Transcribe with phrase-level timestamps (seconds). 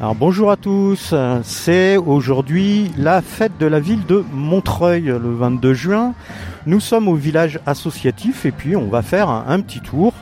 [0.00, 5.74] Alors bonjour à tous, c'est aujourd'hui la fête de la ville de Montreuil le 22
[5.74, 6.14] juin.
[6.64, 10.14] Nous sommes au village associatif et puis on va faire un, petit tour,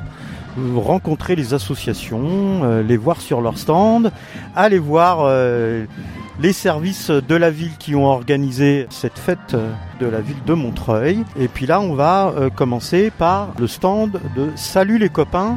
[0.58, 4.10] euh, rencontrer les associations, euh, les voir sur leur stand,
[4.56, 5.84] aller voir euh,
[6.40, 9.54] les services de la ville qui ont organisé cette fête
[10.00, 11.22] de la ville de Montreuil.
[11.38, 15.56] Et puis là on va commencer par le stand de Salut les copains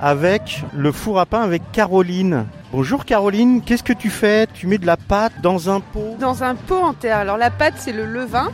[0.00, 2.46] avec le four à pain avec Caroline.
[2.72, 4.46] Bonjour Caroline, qu'est-ce que tu fais?
[4.54, 6.16] Tu mets de la pâte dans un pot?
[6.18, 7.18] Dans un pot en terre.
[7.18, 8.50] Alors la pâte, c'est le levain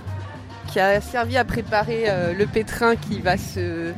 [0.67, 3.93] qui a servi à préparer euh, le pétrin qui va se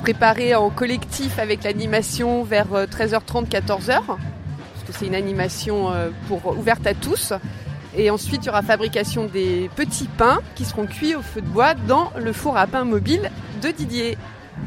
[0.00, 6.10] préparer en collectif avec l'animation vers euh, 13h30 14h parce que c'est une animation euh,
[6.56, 7.32] ouverte à tous.
[7.96, 11.48] Et ensuite, il y aura fabrication des petits pains qui seront cuits au feu de
[11.48, 13.28] bois dans le four à pain mobile
[13.60, 14.18] de Didier.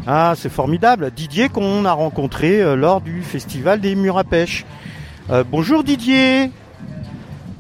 [0.08, 1.12] Ah, c'est formidable.
[1.16, 4.66] Didier qu'on a rencontré euh, lors du festival des murs à pêche.
[5.30, 6.52] Euh, bonjour Didier.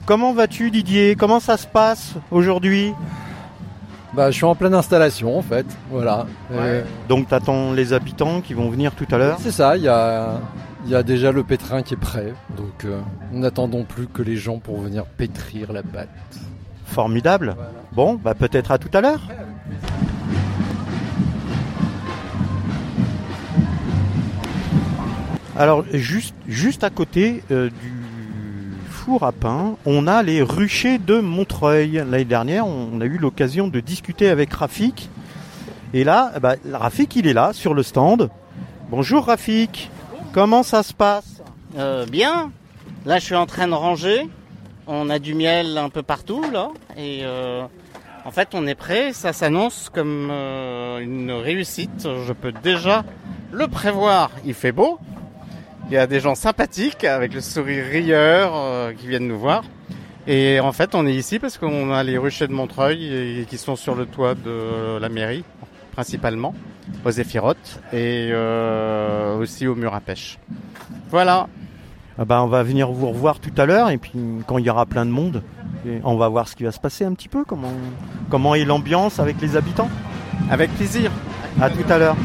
[0.05, 1.16] Comment vas-tu Didier?
[1.16, 2.94] Comment ça se passe aujourd'hui?
[4.14, 6.25] Bah, je suis en pleine installation en fait, voilà.
[6.52, 9.38] Euh, Donc t'attends les habitants qui vont venir tout à l'heure?
[9.39, 10.42] C'est ça, il y a,
[10.83, 13.00] il y a déjà le pétrin qui est prêt, donc euh,
[13.31, 16.09] n'attendons plus que les gens pour venir pétrir la pâte.
[16.88, 17.55] Formidable.
[17.94, 19.22] Bon, bah peut-être à tout à l'heure.
[25.62, 27.94] Alors juste, à côté euh, du
[28.90, 32.04] four à pain, on a les ruchers de Montreuil.
[32.09, 35.12] L'année dernière, on a eu l'occasion de discuter avec Rafik.
[35.94, 38.32] Et là, bah, Rafik, il est là sur le stand.
[38.89, 39.92] Bonjour Rafik.
[40.34, 41.44] Comment ça se passe?
[41.78, 42.52] Euh, bien.
[43.06, 44.28] Là, je suis en train de ranger.
[44.88, 46.70] On a du miel un peu partout, là.
[46.98, 47.62] Et euh,
[48.26, 49.14] en fait, on est prêt.
[49.14, 52.08] Ça s'annonce comme une réussite.
[52.26, 53.04] Je peux déjà
[53.52, 54.32] le prévoir.
[54.44, 54.98] Il fait beau.
[55.92, 59.66] Il y a des gens sympathiques avec le sourire rieur euh, qui viennent nous voir.
[60.25, 63.58] Et en fait, on est ici parce qu'on a les ruchers de Montreuil et, qui
[63.58, 65.43] sont sur le toit de la mairie,
[65.92, 66.55] principalement,
[67.04, 70.39] aux Zéphirotes et euh, aussi au mur à pêche.
[71.10, 71.49] Voilà.
[72.17, 74.14] Ah bah, on va venir vous revoir tout à l'heure et puis
[74.48, 75.44] quand il y aura plein de monde,
[76.05, 77.73] on va voir ce qui va se passer un petit peu, comment,
[78.30, 79.89] comment est l'ambiance avec les habitants.
[80.49, 81.11] Avec plaisir.
[81.60, 82.15] À tout à l'heure.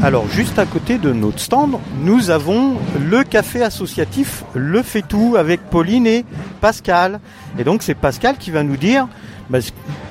[0.00, 5.04] Alors juste à côté de notre stand, nous avons le café associatif Le Fait
[5.36, 6.24] avec Pauline et
[6.60, 7.18] Pascal.
[7.58, 9.08] Et donc c'est Pascal qui va nous dire
[9.50, 9.58] bah,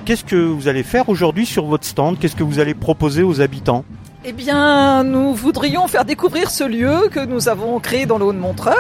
[0.03, 3.40] qu'est-ce que vous allez faire aujourd'hui sur votre stand, qu'est-ce que vous allez proposer aux
[3.40, 3.86] habitants?
[4.25, 8.73] Eh bien, nous voudrions faire découvrir ce lieu que nous avons créé dans le Haut-de-Montreuil,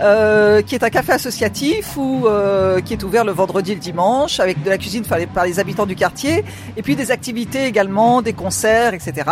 [0.00, 3.80] euh, qui est un café associatif ou euh, qui est ouvert le vendredi et le
[3.80, 6.44] dimanche, avec de la cuisine faite par les habitants du quartier,
[6.76, 9.28] et puis des activités également, des concerts, etc.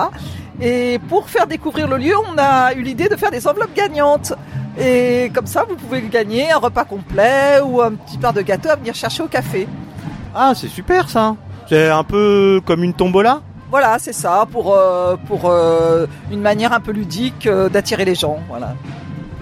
[0.60, 4.32] Et pour faire découvrir le lieu, on a eu l'idée de faire des enveloppes gagnantes.
[4.78, 8.71] Et comme ça, vous pouvez gagner un repas complet ou un petit pain de gâteau
[8.71, 9.69] à venir chercher au café.
[10.34, 11.37] Ah c'est super ça
[11.69, 13.41] C'est un peu comme une tombola
[13.71, 18.15] Voilà, c'est ça, pour, euh, pour euh, une manière un peu ludique euh, d'attirer les
[18.15, 18.39] gens.
[18.49, 18.75] Voilà.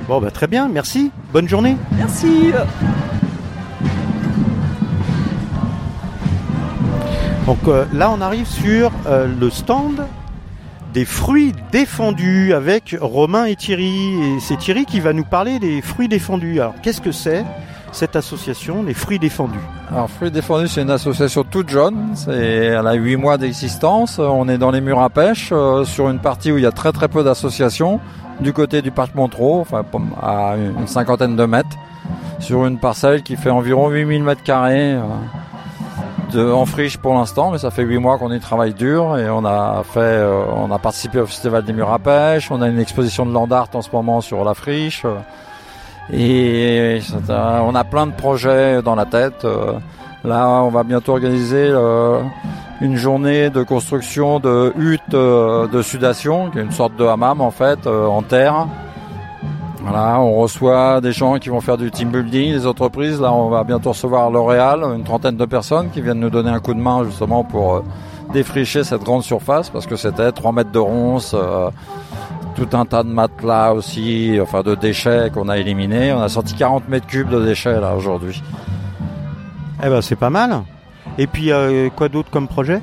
[0.09, 1.77] Bon bah très bien, merci, bonne journée.
[1.93, 2.53] Merci.
[7.47, 7.59] Donc
[7.93, 10.05] là, on arrive sur le stand
[10.93, 14.15] des fruits défendus avec Romain et Thierry.
[14.23, 16.61] Et c'est Thierry qui va nous parler des fruits défendus.
[16.61, 17.45] Alors, qu'est-ce que c'est?
[17.93, 19.59] Cette association, les fruits défendus
[19.91, 22.15] Alors Fruits Défendus, c'est une association toute jeune.
[22.29, 24.19] Elle a 8 mois d'existence.
[24.19, 26.73] On est dans les murs à pêche, euh, sur une partie où il y a
[26.73, 28.01] très très peu d'associations,
[28.41, 29.85] du côté du parc Montreux, enfin
[30.23, 31.77] à une cinquantaine de mètres,
[32.39, 34.93] sur une parcelle qui fait environ 8000 mètres carrés.
[34.95, 35.01] euh,
[36.33, 39.31] de, en friche pour l'instant, mais ça fait 8 mois qu'on y travaille dur et
[39.31, 42.51] on a fait, euh, on a participé au festival des murs à pêche.
[42.51, 45.05] On a une exposition de land art en ce moment sur la friche.
[46.13, 49.45] Et on a plein de projets dans la tête.
[49.45, 49.73] euh,
[50.25, 52.21] Là, on va bientôt organiser euh,
[52.81, 57.41] une journée de construction de huttes euh, de sudation, qui est une sorte de hammam
[57.41, 58.67] en fait, en terre.
[59.83, 63.21] Voilà, on reçoit des gens qui vont faire du team building, les entreprises.
[63.21, 66.59] Là, on va bientôt recevoir L'Oréal, une trentaine de personnes qui viennent nous donner un
[66.59, 67.85] coup de main justement pour
[68.33, 71.71] défricher cette grande surface parce que c'était 3 mètres de ronce, euh,
[72.57, 76.13] tout un tas de matelas aussi, enfin de déchets qu'on a éliminés.
[76.13, 78.43] On a sorti 40 mètres cubes de déchets là aujourd'hui.
[79.85, 80.63] Eh ben, c'est pas mal.
[81.19, 82.81] Et puis, euh, quoi d'autre comme projet?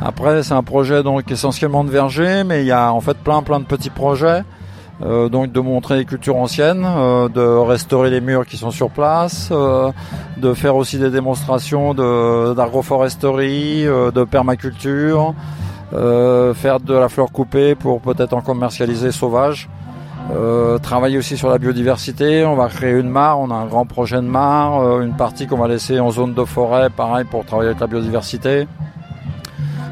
[0.00, 3.42] Après, c'est un projet donc essentiellement de verger, mais il y a en fait plein
[3.42, 4.42] plein de petits projets.
[5.04, 8.88] Euh, donc de montrer les cultures anciennes, euh, de restaurer les murs qui sont sur
[8.88, 9.90] place, euh,
[10.38, 15.34] de faire aussi des démonstrations de- d'agroforesterie, de permaculture,
[15.92, 19.68] euh, faire de la fleur coupée pour peut-être en commercialiser sauvage.
[20.32, 23.86] Euh, travailler aussi sur la biodiversité, on va créer une mare, on a un grand
[23.86, 27.44] projet de mare, euh, une partie qu'on va laisser en zone de forêt, pareil pour
[27.44, 28.66] travailler avec la biodiversité.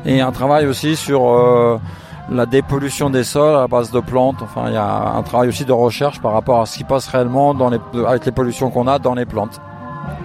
[0.05, 1.81] Et un travail aussi sur
[2.31, 4.43] la dépollution des sols à base de plantes.
[4.43, 7.07] Enfin, il y a un travail aussi de recherche par rapport à ce qui passe
[7.09, 9.61] réellement dans les, avec les pollutions qu'on a dans les plantes.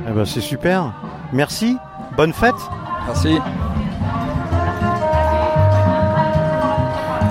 [0.07, 0.91] Eh ben, c'est super.
[1.31, 1.77] Merci.
[2.17, 2.55] Bonne fête.
[3.07, 3.39] Merci.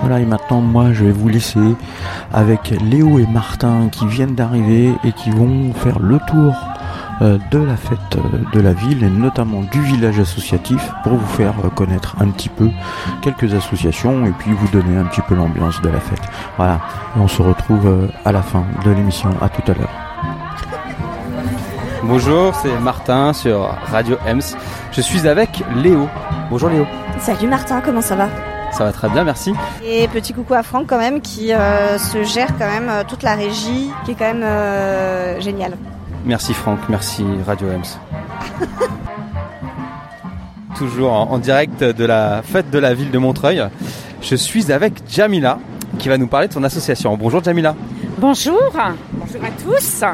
[0.09, 1.61] Voilà, et maintenant, moi, je vais vous laisser
[2.33, 6.57] avec Léo et Martin qui viennent d'arriver et qui vont faire le tour
[7.21, 11.27] euh, de la fête euh, de la ville et notamment du village associatif pour vous
[11.27, 12.71] faire euh, connaître un petit peu
[13.21, 16.23] quelques associations et puis vous donner un petit peu l'ambiance de la fête.
[16.57, 16.81] Voilà,
[17.15, 19.29] et on se retrouve à la fin de l'émission.
[19.43, 19.93] À tout à l'heure.
[22.03, 24.57] Bonjour, c'est Martin sur Radio Ems.
[24.91, 26.09] Je suis avec Léo.
[26.49, 26.87] Bonjour Léo.
[27.19, 28.29] Salut Martin, comment ça va?
[28.73, 29.53] Ça va très bien, merci.
[29.85, 33.23] Et petit coucou à Franck quand même qui euh, se gère quand même euh, toute
[33.23, 35.77] la régie, qui est quand même euh, génial.
[36.25, 37.99] Merci Franck, merci Radio Ems.
[40.77, 43.65] Toujours en, en direct de la fête de la ville de Montreuil.
[44.23, 45.59] Je suis avec Jamila
[45.99, 47.17] qui va nous parler de son association.
[47.17, 47.75] Bonjour Jamila.
[48.19, 48.61] Bonjour,
[49.13, 50.05] bonjour à tous.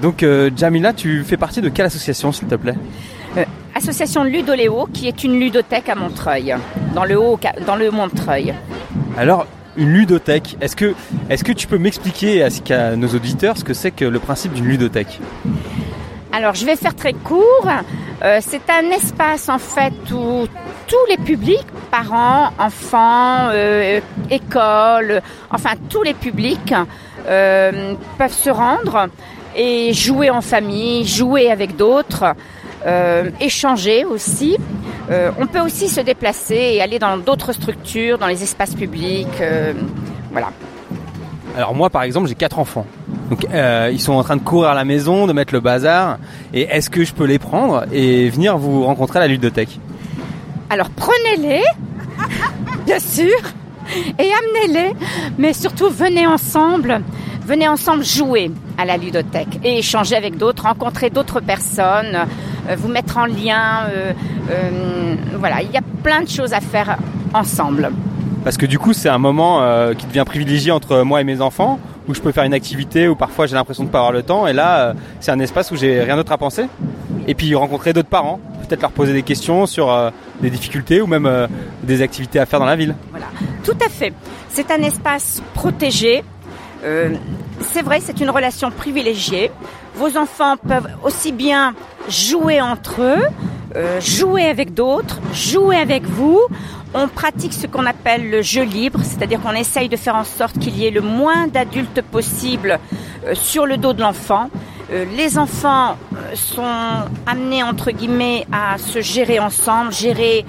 [0.00, 2.76] Donc euh, Jamila, tu fais partie de quelle association s'il te plaît?
[3.74, 6.54] Association Ludoléo, qui est une ludothèque à Montreuil,
[6.94, 8.54] dans le haut, dans le Montreuil.
[9.16, 9.46] Alors,
[9.76, 10.94] une ludothèque, est-ce que,
[11.28, 14.52] est que tu peux m'expliquer à, ce nos auditeurs ce que c'est que le principe
[14.52, 15.20] d'une ludothèque?
[16.32, 17.68] Alors, je vais faire très court.
[18.22, 20.46] Euh, c'est un espace en fait où
[20.86, 24.00] tous les publics, parents, enfants, euh,
[24.30, 26.74] écoles, enfin tous les publics
[27.26, 29.08] euh, peuvent se rendre
[29.56, 32.34] et jouer en famille, jouer avec d'autres,
[32.86, 34.56] euh, échanger aussi.
[35.10, 39.26] Euh, on peut aussi se déplacer et aller dans d'autres structures, dans les espaces publics.
[39.40, 39.72] euh,
[40.32, 40.50] voilà.
[41.56, 42.86] Alors moi par exemple j'ai quatre enfants.
[43.28, 46.18] Donc euh, ils sont en train de courir à la maison, de mettre le bazar.
[46.54, 49.80] Et est-ce que je peux les prendre et venir vous rencontrer à la ludothèque?
[50.68, 51.62] Alors prenez-les,
[52.86, 53.36] bien sûr,
[54.18, 54.92] et amenez-les,
[55.38, 57.02] mais surtout venez ensemble,
[57.44, 62.26] venez ensemble jouer à la ludothèque et échanger avec d'autres, rencontrer d'autres personnes,
[62.76, 63.84] vous mettre en lien.
[63.90, 64.12] euh,
[64.50, 66.96] euh, voilà, il y a plein de choses à faire
[67.34, 67.90] ensemble.
[68.44, 71.40] Parce que du coup c'est un moment euh, qui devient privilégié entre moi et mes
[71.40, 71.78] enfants,
[72.08, 74.46] où je peux faire une activité où parfois j'ai l'impression de pas avoir le temps.
[74.46, 76.66] Et là euh, c'est un espace où j'ai rien d'autre à penser.
[77.26, 80.10] Et puis rencontrer d'autres parents, peut-être leur poser des questions sur euh,
[80.40, 81.46] des difficultés ou même euh,
[81.82, 82.94] des activités à faire dans la ville.
[83.10, 83.26] Voilà,
[83.62, 84.12] tout à fait.
[84.48, 86.24] C'est un espace protégé.
[86.82, 87.10] Euh,
[87.60, 89.50] c'est vrai, c'est une relation privilégiée.
[89.94, 91.74] Vos enfants peuvent aussi bien
[92.08, 93.22] jouer entre eux,
[93.76, 96.40] euh, jouer avec d'autres, jouer avec vous.
[96.94, 100.58] On pratique ce qu'on appelle le jeu libre, c'est-à-dire qu'on essaye de faire en sorte
[100.58, 102.78] qu'il y ait le moins d'adultes possible
[103.26, 104.50] euh, sur le dos de l'enfant.
[104.92, 105.96] Euh, les enfants
[106.34, 106.64] sont
[107.26, 110.44] amenés entre guillemets à se gérer ensemble, gérer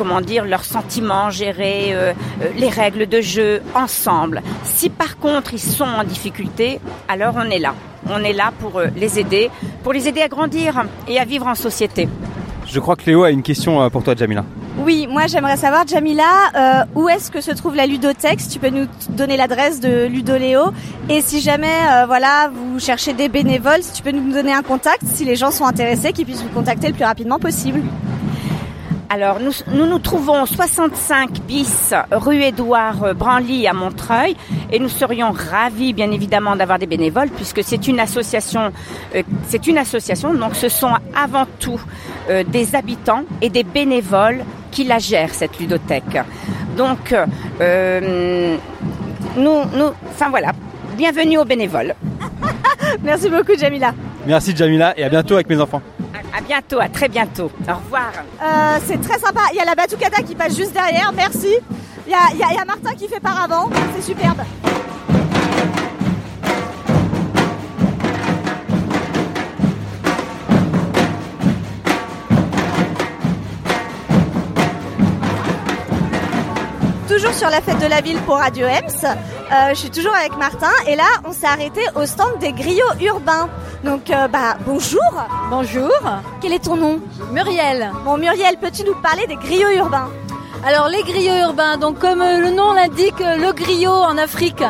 [0.00, 4.40] comment dire leurs sentiments, gérer euh, euh, les règles de jeu ensemble.
[4.64, 7.74] Si par contre ils sont en difficulté, alors on est là.
[8.08, 9.50] On est là pour euh, les aider,
[9.82, 12.08] pour les aider à grandir et à vivre en société.
[12.66, 14.42] Je crois que Léo a une question pour toi Jamila.
[14.78, 16.22] Oui, moi j'aimerais savoir, Jamila,
[16.56, 18.40] euh, où est-ce que se trouve la ludothèque?
[18.40, 20.72] Si tu peux nous donner l'adresse de Ludoléo.
[21.08, 24.62] Et si jamais, euh, voilà, vous cherchez des bénévoles, si tu peux nous donner un
[24.62, 27.82] contact, si les gens sont intéressés, qu'ils puissent vous contacter le plus rapidement possible.
[29.12, 34.36] Alors, nous, nous nous trouvons 65 bis rue Édouard euh, Branly à Montreuil
[34.70, 38.70] et nous serions ravis, bien évidemment, d'avoir des bénévoles puisque c'est une association,
[39.16, 41.80] euh, c'est une association, donc ce sont avant tout
[42.30, 46.18] euh, des habitants et des bénévoles qui la gèrent, cette ludothèque.
[46.76, 47.12] Donc,
[49.36, 50.52] nous, nous, enfin voilà,
[51.00, 51.94] bienvenue aux bénévoles.
[53.02, 53.94] Merci beaucoup, Jamila.
[54.26, 55.80] Merci Jamila et à bientôt avec mes enfants.
[56.36, 57.50] À, bientôt, à très bientôt.
[57.66, 58.12] Au revoir.
[58.42, 59.40] Euh, c'est très sympa.
[59.52, 61.10] Il y a la Batucada qui passe juste derrière.
[61.16, 61.54] Merci.
[62.06, 63.70] Il y a, il y a- il y a Martin qui fait par avant.
[63.96, 64.42] C'est superbe.
[77.08, 79.16] Toujours sur la fête de la ville pour Radio Ems.
[79.52, 82.94] Euh, je suis toujours avec Martin et là on s'est arrêté au stand des griots
[83.00, 83.48] urbains.
[83.82, 85.00] Donc euh, bah bonjour.
[85.50, 85.90] Bonjour,
[86.40, 87.00] Quel est ton nom?
[87.32, 87.90] Muriel.
[88.04, 90.08] Bon Muriel, peux-tu nous parler des griots urbains?
[90.64, 94.62] Alors les griots urbains, donc comme euh, le nom l'indique, le griot en Afrique,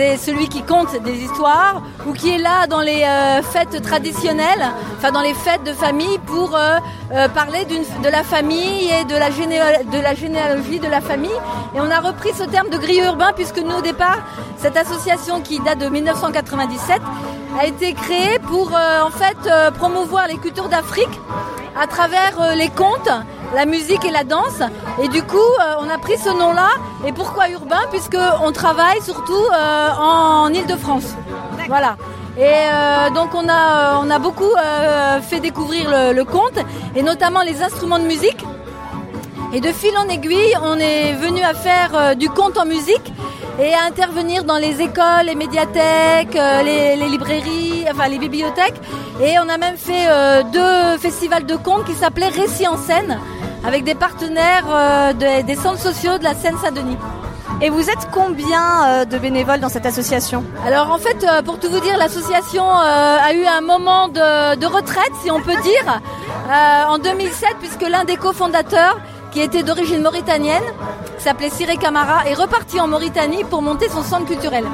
[0.00, 4.64] c'est celui qui conte des histoires ou qui est là dans les euh, fêtes traditionnelles,
[4.96, 6.78] enfin dans les fêtes de famille pour euh,
[7.12, 11.38] euh, parler de la famille et de la, de la généalogie de la famille.
[11.74, 14.20] Et on a repris ce terme de griot urbain puisque nous au départ,
[14.56, 17.02] cette association qui date de 1997
[17.60, 21.20] a été créée pour euh, en fait euh, promouvoir les cultures d'Afrique
[21.78, 23.10] à travers euh, les contes,
[23.54, 24.62] la musique et la danse.
[25.02, 25.50] Et du coup,
[25.80, 26.70] on a pris ce nom-là.
[27.06, 27.82] Et pourquoi urbain?
[27.90, 31.14] Puisque on travaille surtout euh, en Île-de-France.
[31.68, 31.96] Voilà.
[32.38, 34.54] Et donc on a, on a beaucoup
[35.28, 36.58] fait découvrir le, le conte
[36.94, 38.42] et notamment les instruments de musique.
[39.52, 43.12] Et de fil en aiguille, on est venu à faire du conte en musique
[43.58, 48.80] et à intervenir dans les écoles, les médiathèques, euh, les, les librairies, enfin les bibliothèques.
[49.22, 53.18] Et on a même fait euh, deux festivals de contes qui s'appelaient Récits en scène
[53.66, 56.96] avec des partenaires euh, de- des centres sociaux de la Seine-Saint-Denis.
[57.62, 60.42] Et vous êtes combien de bénévoles dans cette association?
[60.66, 65.12] Alors en fait, pour tout vous dire, l'association a eu un moment de, de retraite,
[65.22, 66.00] si on peut dire,
[66.88, 68.98] en 2007, puisque l'un des cofondateurs,
[69.30, 70.62] qui était d'origine mauritanienne,
[71.18, 74.64] s'appelait Siré Camara, est reparti en Mauritanie pour monter son centre culturel.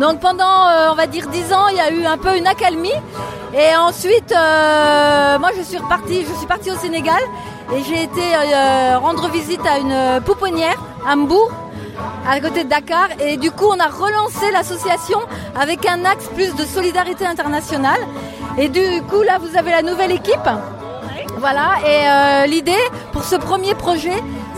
[0.00, 2.46] Donc pendant, euh, on va dire, 10 ans, il y a eu un peu une
[2.46, 2.92] accalmie.
[3.54, 7.20] Et ensuite, euh, moi je suis repartie, je suis partie au Sénégal
[7.74, 11.14] et j'ai été euh, rendre visite à une pouponnière à
[12.28, 13.08] à côté de Dakar.
[13.20, 15.20] Et du coup, on a relancé l'association
[15.58, 18.00] avec un axe plus de solidarité internationale.
[18.58, 20.48] Et du coup, là, vous avez la nouvelle équipe.
[21.46, 21.72] Voilà.
[21.86, 22.72] Et euh, l'idée
[23.12, 24.16] pour ce premier projet,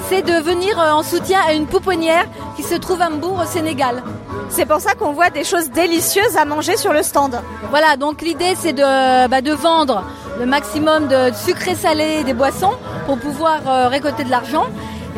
[0.09, 3.45] c'est de venir euh, en soutien à une pouponnière qui se trouve à Mbourg, au
[3.45, 4.05] Sénégal.
[4.50, 7.40] C'est pour ça qu'on voit des choses délicieuses à manger sur le stand.
[7.71, 10.05] Voilà, donc l'idée c'est de, bah, de vendre
[10.38, 12.75] le maximum de sucré salé et des boissons
[13.07, 14.66] pour pouvoir euh, récolter de l'argent.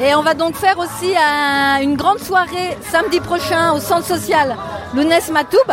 [0.03, 4.57] Et on va donc faire aussi un- une grande soirée samedi prochain au centre social
[4.95, 5.71] Lounès Matoub,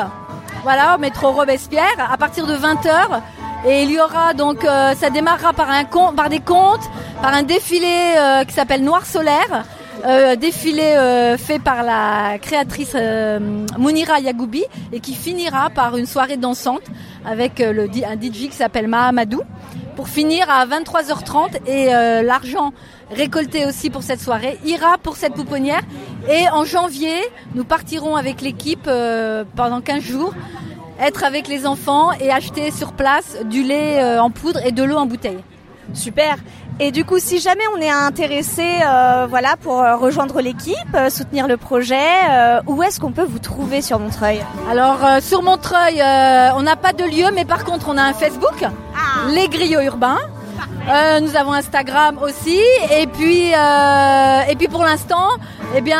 [0.63, 3.21] voilà, au métro Robespierre, à partir de 20h.
[3.67, 6.87] Et il y aura donc, euh, ça démarrera par, un con- par des contes,
[7.21, 9.65] par un défilé euh, qui s'appelle Noir Solaire,
[10.05, 13.39] euh, défilé euh, fait par la créatrice euh,
[13.79, 16.83] Mounira Yagoubi et qui finira par une soirée dansante
[17.25, 19.41] avec euh, le, un DJ qui s'appelle Mahamadou.
[19.95, 21.85] Pour finir à 23h30 et
[22.21, 22.73] l'argent
[23.11, 25.79] récolté aussi pour cette soirée ira pour cette pouponnière.
[26.29, 27.15] Et en janvier
[27.55, 28.89] nous partirons avec l'équipe
[29.55, 30.33] pendant 15 jours
[30.99, 34.83] être avec les enfants et acheter sur place du lait euh, en poudre et de
[34.83, 35.43] l'eau en bouteille.
[35.93, 36.37] Super.
[36.79, 41.47] Et du coup, si jamais on est intéressé, euh, voilà, pour euh, rejoindre l'équipe, soutenir
[41.47, 44.43] le projet, euh, où est-ce qu'on peut vous trouver sur Montreuil?
[44.69, 48.13] Alors euh, sur Montreuil, on n'a pas de lieu, mais par contre on a un
[48.13, 48.65] Facebook,
[49.29, 50.19] les griots urbains.
[51.21, 52.59] Nous avons Instagram aussi,
[52.91, 55.29] et puis et puis pour l'instant,
[55.75, 55.99] eh bien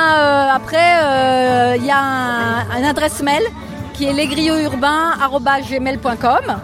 [0.54, 3.44] après il y a un, un adresse mail
[3.96, 6.56] qui est lesgriotsurbains@gmail.com.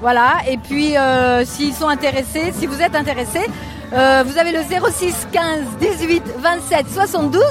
[0.00, 3.46] Voilà, et puis euh, s'ils sont intéressés, si vous êtes intéressés,
[3.92, 7.42] euh, vous avez le 06 15 18 27 72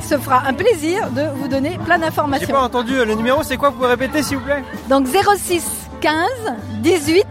[0.00, 2.54] qui se fera un plaisir de vous donner plein J'ai d'informations.
[2.54, 4.62] pas entendu, le numéro c'est quoi Vous pouvez répéter s'il vous plaît?
[4.88, 5.64] Donc 06
[6.00, 6.14] 15
[6.82, 7.26] 18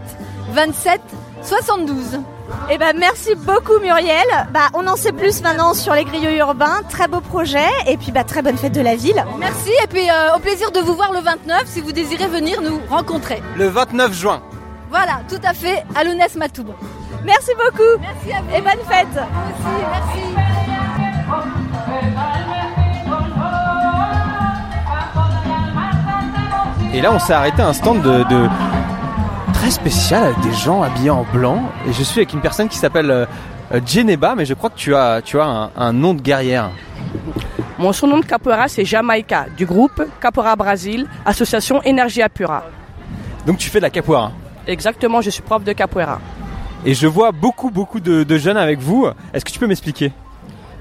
[0.52, 1.00] 27
[1.42, 2.18] 72.
[2.70, 4.26] Eh ben, merci beaucoup Muriel.
[4.52, 6.80] Bah, on en sait plus maintenant sur les griots urbains.
[6.88, 7.66] Très beau projet.
[7.86, 9.24] Et puis, bah, très bonne fête de la ville.
[9.38, 12.60] Merci et puis euh, au plaisir de vous voir le 29 si vous désirez venir
[12.62, 13.42] nous rencontrer.
[13.56, 14.42] Le 29 juin.
[14.90, 16.68] Voilà, tout à fait, à Lounès Matoub.
[17.24, 18.00] Merci beaucoup.
[18.00, 18.56] Merci à vous.
[18.56, 19.08] Et bonne fête.
[19.12, 21.36] Aussi, merci.
[26.94, 28.48] Et là, on s'est arrêté à un stand de, de-
[29.66, 31.60] très spécial avec des gens habillés en blanc.
[31.88, 33.26] Et je suis avec une personne qui s'appelle euh,
[33.74, 36.70] euh, Geneba, mais je crois que tu as, tu as un, un nom de guerrière.
[37.76, 42.62] Mon surnom de capoeira, c'est Jamaïca, du groupe Capoeira Brasil, association Énergie Apura.
[43.44, 44.30] Donc tu fais de la capoeira.
[44.68, 46.20] Exactement, je suis prof de capoeira.
[46.84, 49.08] Et je vois beaucoup, beaucoup de, de jeunes avec vous.
[49.34, 50.12] Est-ce que tu peux m'expliquer?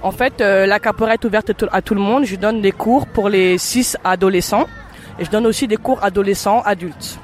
[0.04, 2.26] En fait, euh, la capoeira est ouverte à tout- à tout le monde.
[2.26, 4.68] Je donne des cours pour les 6 adolescents
[5.18, 7.18] et je donne aussi des cours adolescents adultes.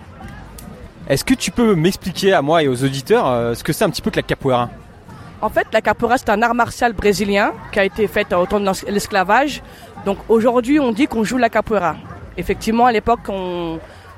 [1.11, 3.89] Est-ce que tu peux m'expliquer à moi et aux auditeurs euh, ce que c'est un
[3.89, 4.69] petit peu que la capoeira?
[5.41, 8.61] En fait, la capoeira, c'est un art martial brésilien qui a été fait au temps
[8.61, 9.61] de l'es- l'esclavage.
[10.05, 11.97] Donc aujourd'hui, on dit qu'on joue la capoeira.
[12.37, 13.19] Effectivement, à l'époque,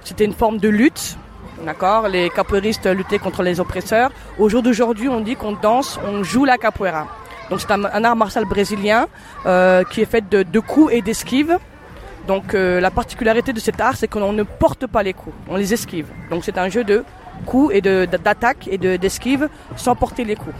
[0.03, 1.17] c'était une forme de lutte.
[2.11, 4.11] Les capoeiristes luttaient contre les oppresseurs.
[4.37, 7.07] Au jour d'aujourd'hui, on dit qu'on danse, on joue la capoeira.
[7.49, 9.07] Donc c'est un, art martial brésilien
[9.47, 11.57] euh, qui est fait de coups et d'esquives.
[12.27, 15.57] Donc euh, la particularité de cet art, c'est qu'on ne porte pas les coups, on
[15.57, 16.07] les esquive.
[16.29, 17.03] Donc c'est un jeu de
[17.45, 20.55] coups et de- d'attaque et de- d'esquive sans porter les coups.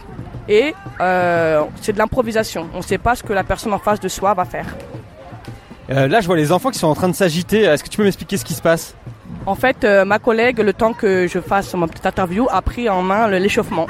[0.48, 2.68] Et euh, c'est de l'improvisation.
[2.74, 4.66] On ne sait pas ce que la personne en face de soi va faire.
[5.90, 7.62] Euh, là, je vois les enfants qui sont en train de s'agiter.
[7.62, 8.94] Est-ce que tu peux m'expliquer ce qui se passe?
[9.46, 13.02] En fait, ma collègue, le temps que je fasse mon petite interview, a pris en
[13.02, 13.86] main l'échauffement.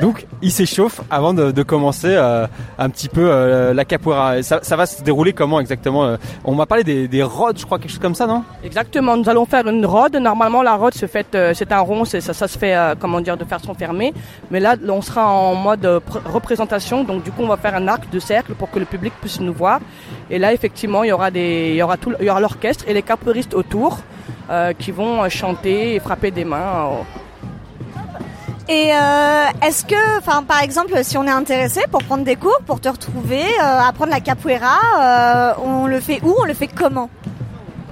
[0.00, 2.46] Donc, ils s'échauffent avant de, commencer euh,
[2.78, 4.42] un petit peu euh, la capoeira.
[4.42, 7.78] Ça, va se dérouler comment exactement euh On m'a parlé des, des rods, je crois,
[7.78, 8.42] quelque chose comme ça, non?
[8.64, 10.16] Exactement, nous allons faire une rode.
[10.16, 13.74] Normalement, la rode se fait, c'est un rond, ça, se fait, comment dire, de façon
[13.74, 14.12] fermée.
[14.50, 17.86] Mais là, on sera en mode pr- représentation, donc du coup, on va faire un
[17.88, 19.80] arc de cercle pour que le public puisse nous voir.
[20.30, 21.76] Et là, effectivement, il y aura il
[22.20, 23.98] il l'orchestre et les capoeiristes autour
[24.78, 26.90] qui vont chanter et frapper des mains.
[28.72, 32.80] Et euh, est-ce que, par exemple, si on est intéressé pour prendre des cours, pour
[32.80, 37.10] te retrouver, euh, apprendre la capoeira, euh, on le fait où On le fait comment?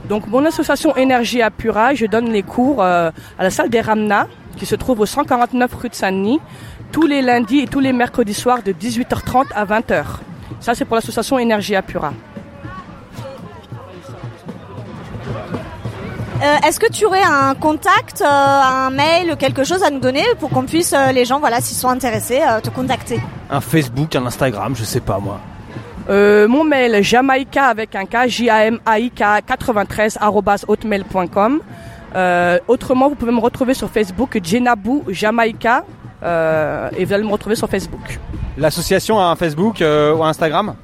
[0.09, 4.65] Donc mon association Énergie Apura, je donne les cours à la salle des Ramna, qui
[4.65, 6.41] se trouve au 149 rue de Saint-Denis,
[6.93, 10.05] tous les lundis et tous les mercredis soirs de 18h30 à 20h.
[10.61, 12.15] Ça c'est pour l'association Énergie Apura.
[16.43, 20.25] Euh, Est-ce que tu aurais un contact, euh, un mail, quelque chose à nous donner
[20.39, 23.21] pour qu'on puisse, euh, les gens, voilà, s'ils sont intéressés, euh, te contacter?
[23.51, 25.39] Un Facebook, un Instagram, je sais pas moi.
[26.09, 30.65] Euh, mon mail jamaïca avec un K, j a m a i k 93 arobase
[30.67, 31.61] hotmail.com.
[32.17, 35.85] Euh, autrement, vous pouvez me retrouver sur Facebook Jenabou Jamaïca
[36.23, 38.19] euh, et vous allez me retrouver sur Facebook.
[38.57, 40.75] L'association a un Facebook euh, ou un Instagram?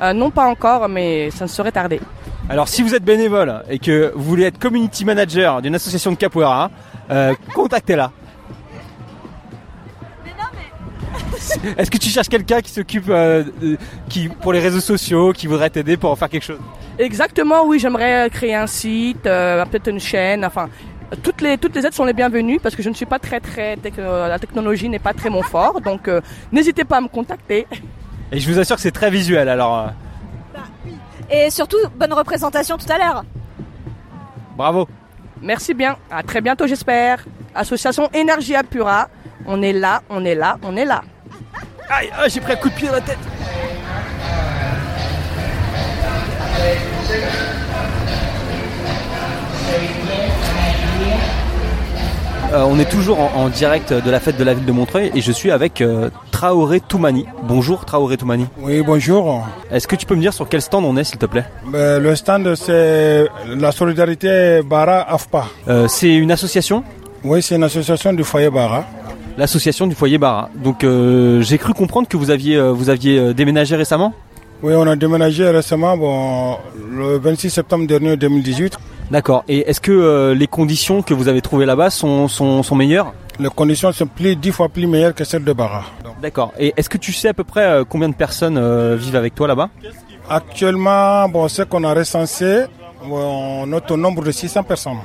[0.00, 2.00] Euh, non pas encore, mais ça ne saurait tarder.
[2.48, 6.16] Alors, si vous êtes bénévole et que vous voulez être community manager d'une association de
[6.16, 6.70] capoeira,
[7.10, 8.12] euh, contactez-la.
[11.78, 13.44] Est-ce que tu cherches quelqu'un qui s'occupe euh,
[14.08, 16.58] qui pour les réseaux sociaux, qui voudrait t'aider pour faire quelque chose?
[16.98, 20.68] Exactement, oui, j'aimerais créer un site, euh, peut-être une chaîne, enfin,
[21.22, 23.40] toutes les, toutes les aides sont les bienvenues parce que je ne suis pas très,
[23.40, 26.20] très, techno- la technologie n'est pas très mon fort, donc euh,
[26.52, 27.66] n'hésitez pas à me contacter.
[28.32, 29.48] Et je vous assure que c'est très visuel.
[29.48, 30.58] Alors, euh,
[31.30, 33.24] Et surtout, bonne représentation tout à l'heure.
[34.56, 34.88] bravo.
[35.40, 37.24] Merci bien, à très bientôt j'espère.
[37.54, 39.08] Association Énergie Apura,
[39.46, 41.02] on est là, on est là, on est là.
[41.90, 43.18] Aïe, ah, j'ai pris un coup de pied dans la tête.
[52.54, 55.10] Euh, on est toujours en, en direct de la fête de la ville de Montreuil
[55.14, 57.26] et je suis avec euh, Traoré Toumani.
[57.48, 58.46] Bonjour Traoré Toumani.
[58.60, 59.44] Oui, bonjour.
[59.72, 61.44] Est-ce que tu peux me dire sur quel stand on est s'il te plaît?
[61.66, 65.46] Ben, le stand, c'est la solidarité Bara AFPA.
[65.68, 66.84] Euh, C'est une association?
[67.24, 68.84] Oui, c'est une association du foyer Bara.
[69.36, 70.48] L'association du foyer Bara.
[70.54, 74.12] Donc euh, j'ai cru comprendre que vous aviez, euh, vous aviez euh, déménagé récemment?
[74.62, 76.56] Oui, on a déménagé récemment, bon,
[76.90, 78.78] le 26 septembre dernier 2018.
[79.10, 79.44] D'accord.
[79.48, 83.12] Et est-ce que euh, les conditions que vous avez trouvées là-bas sont, sont, sont meilleures?
[83.38, 85.84] Les conditions sont plus, dix fois plus meilleures que celles de Bara.
[86.22, 86.52] D'accord.
[86.58, 89.34] Et est-ce que tu sais à peu près euh, combien de personnes euh, vivent avec
[89.34, 89.68] toi là-bas?
[90.30, 92.64] Actuellement, bon, ce qu'on a recensé,
[93.08, 94.98] on note au nombre de 600 personnes.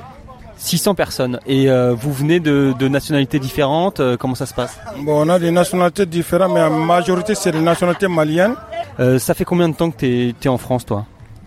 [0.56, 1.40] 600 personnes.
[1.46, 4.78] Et euh, vous venez de, de nationalités différentes euh, Comment ça se passe?
[4.98, 8.54] Bon, on a des nationalités différentes, mais en majorité, c'est des nationalités maliennes.
[8.98, 11.04] Euh, Ça fait combien de temps que tu es, en France, toi?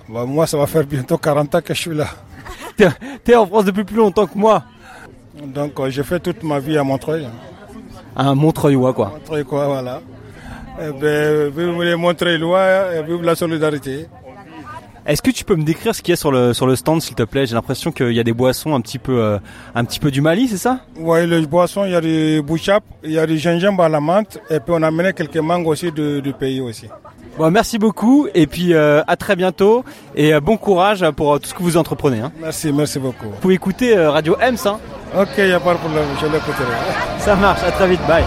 [0.09, 2.07] Bon, moi, ça va faire bientôt 40 ans que je suis là.
[2.77, 2.87] T'es
[3.31, 4.63] es en France depuis plus longtemps que moi
[5.43, 7.27] Donc, euh, j'ai fait toute ma vie à Montreuil.
[8.15, 9.09] Un Montreuillois, quoi.
[9.13, 10.01] Montreuil, quoi, voilà.
[10.79, 14.07] Eh ben, vive les Montreuillois et vive la solidarité.
[15.05, 17.01] Est-ce que tu peux me décrire ce qu'il y a sur le, sur le stand,
[17.01, 17.45] s'il te plaît?
[17.45, 19.37] J'ai l'impression qu'il y a des boissons un petit peu, euh,
[19.75, 20.79] un petit peu du Mali, c'est ça?
[20.97, 23.99] Oui, les boissons, il y a des bouchapes, il y a du gingembre à la
[23.99, 26.87] menthe, et puis on a amené quelques mangues aussi du pays aussi.
[27.37, 29.83] Bon, merci beaucoup et puis euh, à très bientôt
[30.15, 32.19] et euh, bon courage pour euh, tout ce que vous entreprenez.
[32.19, 32.31] hein.
[32.39, 33.25] Merci, merci beaucoup.
[33.25, 34.79] Vous pouvez écouter euh, Radio Ems, hein
[35.19, 36.65] Ok, il n'y a pas de problème, je l'écouterai.
[37.19, 38.23] ça marche, à très vite, bye.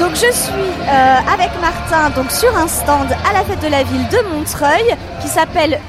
[0.00, 3.82] Donc je suis euh, avec Martin donc sur un stand à la fête de la
[3.82, 5.80] ville de Montreuil qui s'appelle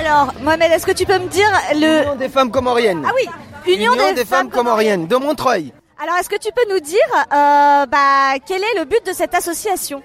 [0.00, 3.02] alors Mohamed est-ce que tu peux me dire le Union des femmes comoriennes.
[3.04, 3.28] Ah oui
[3.66, 5.72] Union, des, femmes, comoriennes de Montreuil.
[6.02, 9.34] Alors est-ce que tu peux nous dire euh, bah, quel est le but de cette
[9.34, 10.02] association?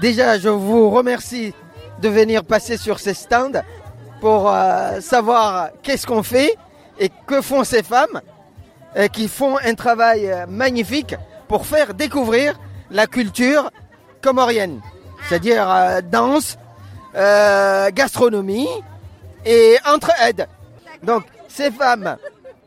[0.00, 1.52] Déjà, je vous remercie
[2.00, 3.62] de venir passer sur ces stands
[4.20, 6.56] pour euh, savoir qu'est-ce qu'on fait
[6.98, 8.20] et que font ces femmes
[9.12, 11.14] qui font un travail euh, magnifique
[11.48, 12.58] pour faire découvrir
[12.90, 13.70] la culture
[14.22, 14.80] comorienne,
[15.28, 16.56] c'est-à-dire euh, danse,
[17.14, 18.68] gastronomie
[19.44, 20.46] et entre-aide.
[21.02, 22.16] Donc ces femmes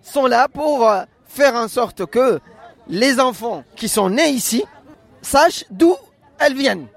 [0.06, 2.40] sont là pour euh, faire en sorte que
[2.88, 4.64] les enfants qui sont nés ici
[5.22, 5.96] sachent d'où
[6.40, 6.88] elles viennent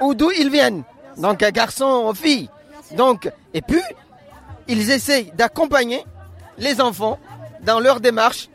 [0.00, 0.82] ou d'où ils viennent.
[1.16, 2.48] Donc un garçon ou fille.
[2.96, 3.82] Donc et puis
[4.68, 6.04] ils essayent d'accompagner
[6.58, 7.18] les enfants
[7.62, 8.48] dans leur démarche.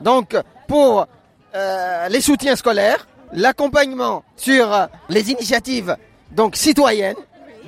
[0.00, 0.36] Donc
[0.68, 1.06] pour
[1.54, 5.96] euh, les soutiens scolaires, l'accompagnement sur euh, les initiatives
[6.30, 7.16] donc citoyennes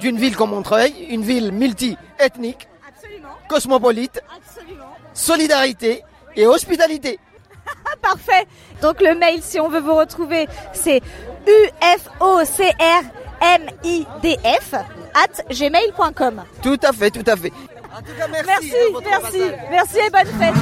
[0.00, 2.68] d'une ville comme Montreuil, une ville multi-ethnique,
[3.48, 4.22] cosmopolite,
[5.14, 6.02] solidarité
[6.36, 7.18] et hospitalité.
[8.02, 8.46] Parfait.
[8.82, 11.00] Donc le mail, si on veut vous retrouver, c'est
[11.46, 13.14] ufocrmidf
[15.14, 16.42] at gmail.com.
[16.62, 17.52] Tout à fait, tout à fait.
[18.46, 18.72] Merci,
[19.04, 20.54] merci, merci et bonne fête.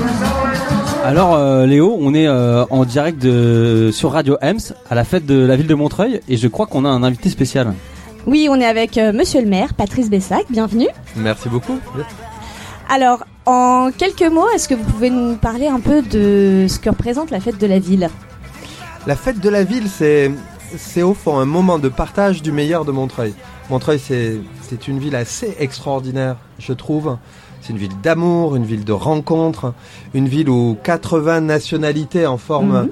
[1.03, 5.25] Alors euh, Léo, on est euh, en direct de, sur Radio Ems à la fête
[5.25, 7.73] de la ville de Montreuil et je crois qu'on a un invité spécial.
[8.27, 10.45] Oui, on est avec euh, Monsieur le maire, Patrice Bessac.
[10.51, 10.89] Bienvenue.
[11.17, 11.81] Merci beaucoup.
[12.89, 16.91] Alors, en quelques mots, est-ce que vous pouvez nous parler un peu de ce que
[16.91, 18.09] représente la fête de la ville
[19.07, 20.31] La fête de la ville, c'est
[20.77, 23.35] c'est au fond un moment de partage du meilleur de Montreuil.
[23.69, 27.17] Montreuil, c'est c'est une ville assez extraordinaire, je trouve.
[27.61, 29.73] C'est une ville d'amour, une ville de rencontres,
[30.15, 32.91] une ville où 80 nationalités en forment Mhm.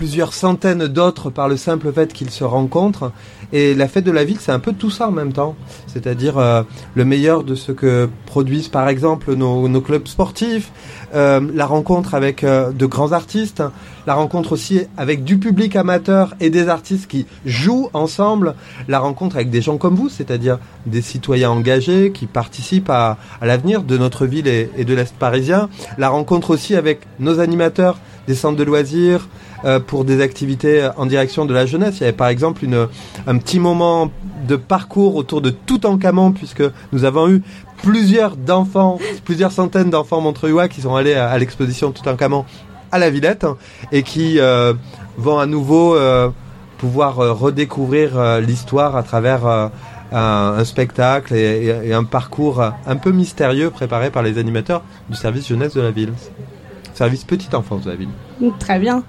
[0.00, 3.12] Plusieurs centaines d'autres par le simple fait qu'ils se rencontrent.
[3.52, 5.56] Et la fête de la ville, c'est un peu tout ça en même temps.
[5.88, 6.62] C'est-à-dire euh,
[6.94, 10.72] le meilleur de ce que produisent par exemple nos, clubs sportifs,
[11.14, 13.62] euh, la rencontre avec euh, de grands artistes,
[14.06, 18.54] la rencontre aussi avec du public amateur et des artistes qui jouent ensemble,
[18.88, 23.82] la rencontre avec des gens comme vous, c'est-à-dire des citoyens engagés qui participent à, l'avenir
[23.82, 28.56] de notre ville et de l'Est parisien, la rencontre aussi avec nos animateurs des centres
[28.56, 29.28] de loisirs,
[29.64, 31.96] euh, pour des activités en direction de la jeunesse.
[31.98, 32.64] Il y avait par exemple
[33.26, 34.10] un petit moment
[34.46, 37.42] de parcours autour de Toutankhamon puisque nous avons eu
[37.82, 42.44] plusieurs d'enfants, plusieurs centaines d'enfants montreuillois qui sont allés à, à l'exposition Toutankhamon
[42.92, 43.46] à la Villette
[43.92, 44.74] et qui euh,
[45.16, 46.30] vont à nouveau euh,
[46.78, 49.68] pouvoir euh, redécouvrir euh, l'histoire à travers euh,
[50.12, 55.46] un, spectacle et, un parcours euh, un peu mystérieux préparé par les animateurs du service
[55.48, 56.12] jeunesse de la ville.
[56.94, 58.08] Service petite enfance de la ville.
[58.58, 59.04] Très bien.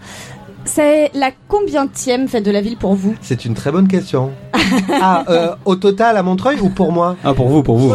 [0.65, 4.31] C'est la combientième fête de la ville pour vous C'est une très bonne question.
[5.01, 7.93] ah, euh, au total à Montreuil ou pour moi Ah, pour vous, pour vous.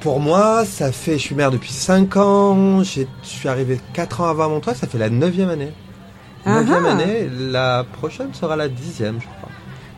[0.00, 4.20] Pour moi, ça fait, je suis maire depuis 5 ans, j'ai- je suis arrivé 4
[4.20, 5.72] ans avant à Montreuil, ça fait la 9 année.
[6.46, 6.90] 9 Ah ah.
[6.92, 9.48] année, la prochaine sera la 10 je crois.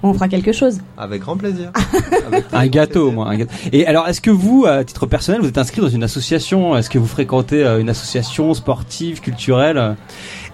[0.02, 0.78] On fera quelque chose.
[0.96, 1.70] Avec grand plaisir.
[2.52, 3.28] Un gâteau au moins.
[3.28, 3.52] un gâteau.
[3.72, 6.74] Et alors, est-ce que vous, à titre personnel, vous êtes inscrit dans une association?
[6.74, 9.96] Est-ce que vous fréquentez euh, une association sportive, culturelle?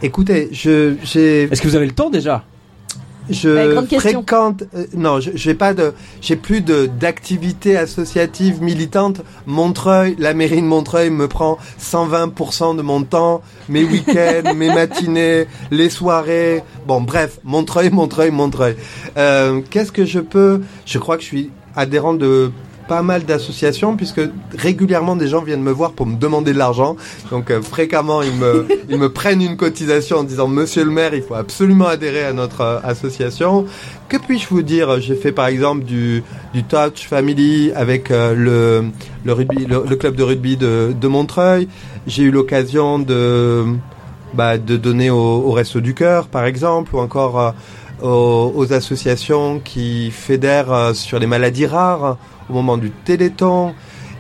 [0.02, 1.44] Écoutez, je, j'ai.
[1.44, 2.44] Est-ce que vous avez le temps déjà?
[3.28, 3.98] Je question.
[4.22, 9.22] fréquente, euh, non, je- j'ai pas de, j'ai plus de d'activités associatives militantes.
[9.46, 15.46] Montreuil, la mairie de Montreuil me prend 120% de mon temps, mes week-ends, mes matinées,
[15.72, 16.62] les soirées.
[16.86, 18.76] Bon, bref, Montreuil, Montreuil, Montreuil.
[19.16, 22.52] Euh, Qu'est-ce que je peux Je crois que je suis adhérent de
[22.86, 24.20] pas mal d'associations puisque
[24.56, 26.96] régulièrement des gens viennent me voir pour me demander de l'argent.
[27.30, 31.14] Donc euh, fréquemment ils me ils me prennent une cotisation en disant Monsieur le maire,
[31.14, 33.66] il faut absolument adhérer à notre euh, association.
[34.08, 35.00] Que puis-je vous dire?
[35.00, 36.22] J'ai fait par exemple du
[36.54, 38.90] du touch family avec euh, le
[39.24, 41.68] le rugby le, le club de rugby de de Montreuil.
[42.06, 43.64] J'ai eu l'occasion de
[44.34, 47.54] bah, de donner au, au Resto du Cœur, par exemple, ou encore
[48.02, 52.18] aux, associations qui fédèrent sur les maladies rares
[52.50, 53.72] au moment du Téléthon.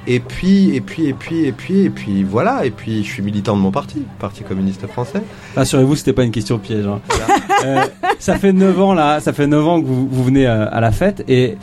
[0.08, 2.64] Et puis, et puis, et puis, et puis, et puis, voilà.
[2.64, 5.20] Et puis, je suis militant de mon parti, Parti communiste français.
[5.56, 6.86] Rassurez-vous, c'était pas une question piège.
[6.86, 7.00] hein.
[7.64, 7.80] Euh,
[8.20, 10.80] ça fait 9 ans là, ça fait 9 ans que vous, vous venez euh, à
[10.80, 11.56] la fête et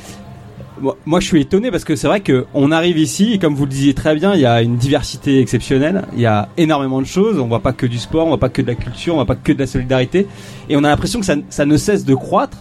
[1.06, 3.64] moi, je suis étonné parce que c'est vrai que on arrive ici et comme vous
[3.64, 7.06] le disiez très bien, il y a une diversité exceptionnelle, il y a énormément de
[7.08, 9.18] choses, on voit pas que du sport, on voit pas que de la culture, on
[9.18, 10.28] voit pas que de la solidarité
[10.68, 12.58] et on a l'impression que ça, ça ne cesse de croître.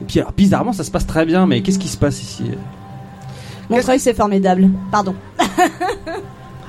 [0.00, 2.44] Et puis alors bizarrement, ça se passe très bien, mais qu'est-ce qui se passe ici?
[3.70, 4.70] Montreuil, c'est formidable.
[4.90, 5.14] Pardon.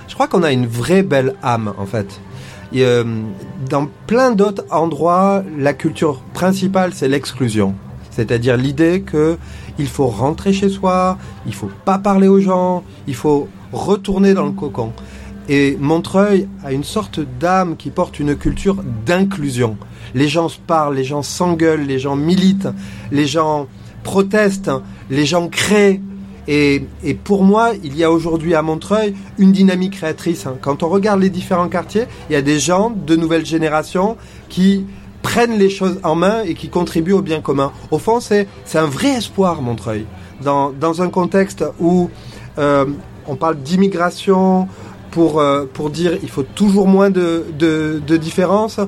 [0.07, 2.19] Je crois qu'on a une vraie belle âme, en fait.
[2.73, 3.03] Et, euh,
[3.69, 7.75] dans plein d'autres endroits, la culture principale, c'est l'exclusion.
[8.11, 9.37] C'est-à-dire l'idée que
[9.77, 14.45] il faut rentrer chez soi, il faut pas parler aux gens, il faut retourner dans
[14.45, 14.91] le cocon.
[15.49, 19.77] Et Montreuil a une sorte d'âme qui porte une culture d'inclusion.
[20.13, 22.69] Les gens se parlent, les gens s'engueulent, les gens militent,
[23.11, 23.67] les gens
[24.03, 24.71] protestent,
[25.09, 26.01] les gens créent.
[26.47, 26.85] Et,
[27.23, 30.45] pour moi, il y a aujourd'hui à Montreuil une dynamique créatrice.
[30.47, 30.55] hein.
[30.61, 34.15] Quand on regarde les différents quartiers, il y a des gens de nouvelles générations
[34.47, 34.85] qui
[35.21, 37.73] prennent les choses en main et qui contribuent au bien commun.
[37.91, 40.05] Au fond, c'est un vrai espoir, Montreuil.
[40.41, 42.09] Dans, dans un contexte où
[42.59, 42.85] euh,
[43.27, 44.67] on parle d'immigration
[45.11, 48.79] pour, euh, pour dire il faut toujours moins de, de, de différences,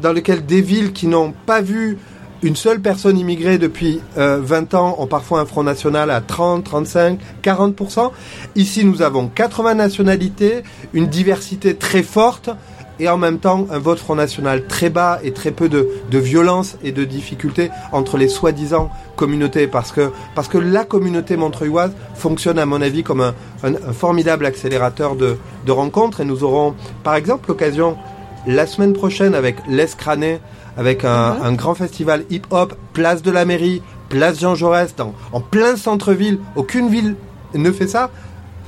[0.00, 1.98] dans lequel des villes qui n'ont pas vu
[2.42, 6.64] une seule personne immigrée depuis euh, 20 ans ont parfois un Front National à 30,
[6.64, 8.10] 35, 40%.
[8.56, 12.50] Ici, nous avons 80 nationalités, une diversité très forte
[12.98, 16.18] et en même temps un vote Front National très bas et très peu de, de
[16.18, 21.92] violence et de difficultés entre les soi-disant communautés parce que, parce que la communauté montreuilloise
[22.14, 23.34] fonctionne à mon avis comme un,
[23.92, 25.36] formidable accélérateur de,
[25.68, 27.96] rencontres et nous aurons par exemple l'occasion
[28.46, 29.86] la semaine prochaine avec Les
[30.76, 35.40] avec un, un grand festival hip-hop, place de la mairie, place Jean Jaurès, dans- en
[35.40, 36.38] plein centre-ville.
[36.56, 37.16] Aucune ville
[37.54, 38.10] ne fait ça.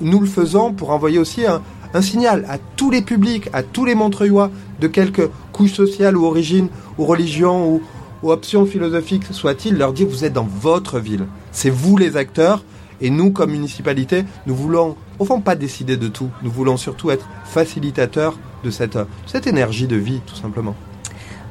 [0.01, 1.63] Nous le faisons pour envoyer aussi un,
[1.95, 6.25] un signal à tous les publics, à tous les Montreuillois, de quelque couche sociale ou
[6.27, 7.83] origine, ou religion, ou,
[8.23, 11.27] ou option philosophique soit-il, leur dire vous êtes dans votre ville.
[11.53, 12.63] C'est vous les acteurs.
[13.01, 16.31] Et nous, comme municipalité, nous voulons, au fond, pas décider de tout.
[16.43, 20.75] Nous voulons surtout être facilitateurs de cette, de cette énergie de vie, tout simplement.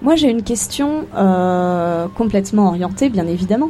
[0.03, 3.69] Moi, j'ai une question euh, complètement orientée, bien évidemment.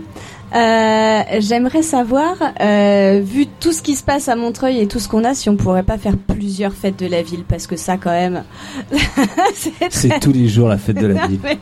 [0.55, 5.07] Euh, J'aimerais savoir, euh, vu tout ce qui se passe à Montreuil et tout ce
[5.07, 7.97] qu'on a, si on pourrait pas faire plusieurs fêtes de la ville, parce que ça,
[7.97, 8.43] quand même,
[9.89, 11.39] C'est tous les jours la fête de la ville.
[11.43, 11.59] mais,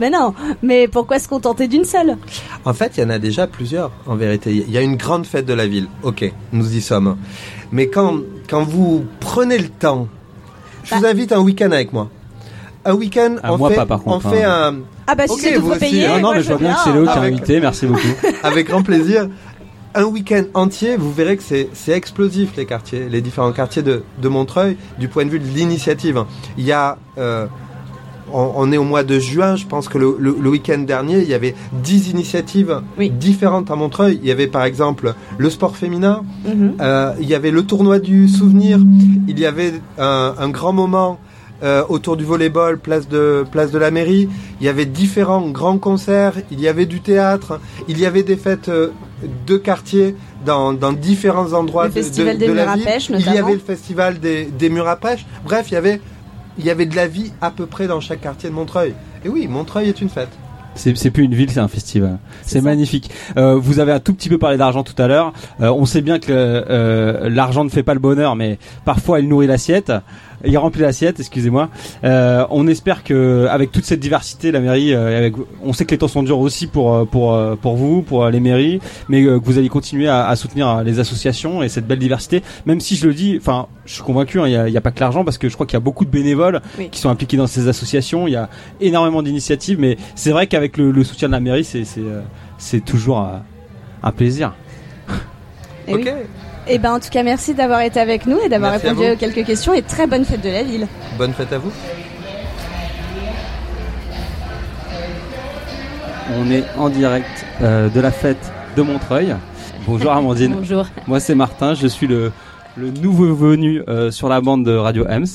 [0.00, 2.16] mais non, mais pourquoi se contenter d'une seule?
[2.64, 4.50] En fait, il y en a déjà plusieurs, en vérité.
[4.50, 5.88] Il y a une grande fête de la ville.
[6.02, 7.16] Ok, nous y sommes.
[7.70, 10.08] Mais quand, quand vous prenez le temps,
[10.84, 12.08] je vous invite un week-end avec moi.
[12.86, 14.72] Un week-end, Ah, on moi fait, pas, par contre, on fait hein.
[14.72, 14.74] un.
[15.06, 16.06] Ah bah si Ok, c'est tout vous aussi, payé.
[16.06, 17.86] Ah non, moi, mais je vois bien que c'est Léo qui est Avec- invité, merci
[17.86, 18.00] beaucoup.
[18.42, 19.28] Avec grand plaisir.
[19.94, 24.02] Un week-end entier, vous verrez que c'est c'est explosif les quartiers, les différents quartiers de,
[24.20, 26.22] de Montreuil, du point de vue de l'initiative.
[26.58, 27.46] Il y a, euh,
[28.30, 31.18] on, on est au mois de juin, je pense que le, le- le week-end dernier,
[31.22, 34.18] il y avait 10 initiatives différentes à Montreuil.
[34.22, 36.74] Il y avait par exemple le sport féminin, Mhm.
[36.80, 38.78] euh, il y avait le tournoi du souvenir,
[39.28, 41.18] il y avait un, un grand moment
[41.62, 44.28] euh, autour du volleyball, place de, place de la mairie.
[44.60, 48.36] Il y avait différents grands concerts, il y avait du théâtre, il y avait des
[48.36, 48.88] fêtes euh,
[49.46, 50.14] de quartier
[50.44, 52.84] dans, dans différents endroits Le de, de- festival de des la murs à ville.
[52.84, 53.46] pêche, Il y notamment.
[53.46, 55.24] avait le festival des, des murs à pêche.
[55.44, 56.00] Bref, il y avait
[56.58, 58.94] il y avait de la vie à peu près dans chaque quartier de Montreuil.
[59.24, 60.30] Et oui, Montreuil est une fête.
[60.74, 62.18] C'est c'est plus une ville, c'est un festival.
[62.42, 63.10] C'est magnifique.
[63.38, 65.32] Euh, vous avez un tout petit peu parlé d'argent tout à l'heure.
[65.62, 69.28] Euh, on sait bien que euh, l'argent ne fait pas le bonheur, mais parfois il
[69.28, 69.90] nourrit l'assiette.
[70.46, 71.68] Il remplit l'assiette, excusez-moi.
[72.04, 75.90] Euh, on espère que avec toute cette diversité, la mairie, euh, avec, on sait que
[75.90, 79.38] les temps sont durs aussi pour euh, pour pour vous, pour les mairies, mais euh,
[79.40, 82.42] que vous allez continuer à, à soutenir les associations et cette belle diversité.
[82.66, 84.76] Même si je le dis, enfin, je suis convaincu, hein, il n'y a, il y
[84.76, 86.88] a pas que l'argent parce que je crois qu'il y a beaucoup de bénévoles Oui.
[86.90, 88.26] qui sont impliqués dans ces associations.
[88.26, 88.48] Il y a
[88.80, 92.02] énormément d'initiatives, mais c'est vrai qu'avec le, le soutien de la mairie, c'est c'est
[92.58, 93.18] c'est toujours
[94.02, 94.54] un plaisir.
[95.88, 96.04] Et oui.
[96.68, 99.16] Et ben en tout cas, merci d'avoir été avec nous et d'avoir à répondu à
[99.16, 100.88] quelques questions et très bonne fête de la ville.
[101.16, 101.72] Bonne fête à vous.
[106.38, 109.36] On est en direct euh, de la fête de Montreuil.
[109.86, 110.54] Bonjour Amandine.
[110.54, 110.86] Bonjour.
[111.06, 112.32] Moi c'est Martin, je suis le,
[112.76, 115.26] le nouveau venu euh, sur la bande de Radio Ems.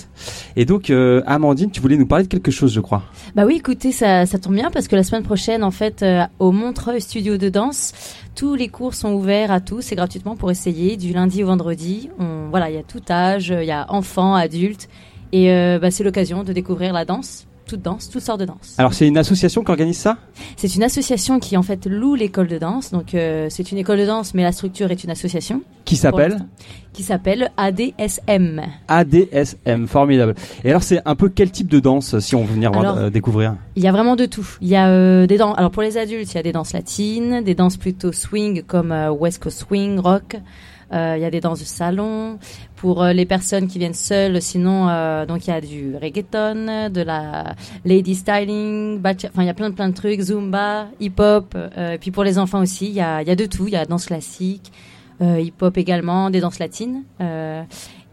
[0.55, 3.03] Et donc euh, Amandine, tu voulais nous parler de quelque chose je crois.
[3.35, 6.23] Bah oui, écoutez, ça, ça tombe bien parce que la semaine prochaine, en fait, euh,
[6.39, 7.93] au Montreuil Studio de danse,
[8.35, 12.09] tous les cours sont ouverts à tous et gratuitement pour essayer du lundi au vendredi.
[12.19, 14.89] On, voilà, il y a tout âge, il y a enfants, adultes,
[15.33, 15.47] et
[15.79, 18.75] bah, c'est l'occasion de découvrir la danse, toute danse, toutes sortes de danse.
[18.77, 20.17] Alors c'est une association qui organise ça?
[20.57, 22.91] C'est une association qui en fait loue l'école de danse.
[22.91, 25.61] Donc euh, c'est une école de danse, mais la structure est une association.
[25.85, 26.45] Qui s'appelle?
[26.93, 28.61] Qui s'appelle ADSM.
[28.87, 30.35] ADSM, formidable.
[30.63, 33.09] Et alors c'est un peu quel type de danse si on veut venir Alors, euh,
[33.09, 33.55] découvrir?
[33.75, 34.47] Il y a vraiment de tout.
[34.61, 35.55] Il y a euh, des danses.
[35.57, 38.93] Alors pour les adultes, il y a des danses latines, des danses plutôt swing comme
[39.19, 40.35] West Coast swing, rock.
[40.93, 42.39] Euh, il y a des danses de salon.
[42.75, 46.89] Pour euh, les personnes qui viennent seules, sinon euh, donc il y a du reggaeton,
[46.89, 51.13] de la lady styling, enfin il y a plein de plein de trucs, zumba, hip
[51.19, 51.55] hop.
[51.55, 53.67] Euh, et puis pour les enfants aussi, il y a il y a de tout.
[53.67, 54.71] Il y a danse classique,
[55.21, 57.03] euh, hip hop également, des danses latines.
[57.21, 57.61] Euh,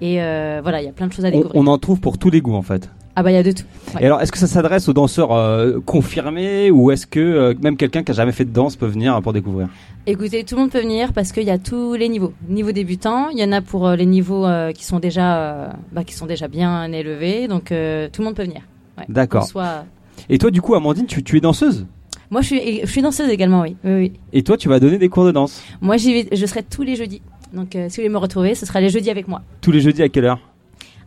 [0.01, 1.61] et euh, voilà, il y a plein de choses à on, découvrir.
[1.61, 2.91] on en trouve pour tous les goûts en fait.
[3.19, 3.65] Ah bah il y a de tout.
[3.95, 4.03] Ouais.
[4.05, 7.77] Et alors est-ce que ça s'adresse aux danseurs euh, confirmés ou est-ce que euh, même
[7.77, 9.67] quelqu'un qui a jamais fait de danse peut venir pour découvrir?
[10.07, 12.33] Écoutez, tout le monde peut venir parce qu'il y a tous les niveaux.
[12.49, 16.15] Niveau débutant, il y en a pour euh, les niveaux qui sont déjà, bah, qui
[16.15, 18.61] sont déjà bien élevés, donc tout le monde peut venir.
[18.97, 19.05] Ouais.
[19.09, 19.45] D'accord.
[19.45, 19.85] Soit...
[20.31, 21.87] Et toi du coup Amandine, tu, tu es danseuse?
[22.31, 23.75] Moi, je suis, je suis danseuse également, oui.
[23.83, 24.13] oui, oui.
[24.33, 25.61] et toi tu vas donner des cours de danse?
[25.81, 27.21] Moi, j'y vais, je serai tous les jeudis.
[27.53, 29.43] Donc, euh, si vous voulez me retrouver, ce sera les jeudis avec moi.
[29.61, 30.39] tous les jeudis à quelle heure?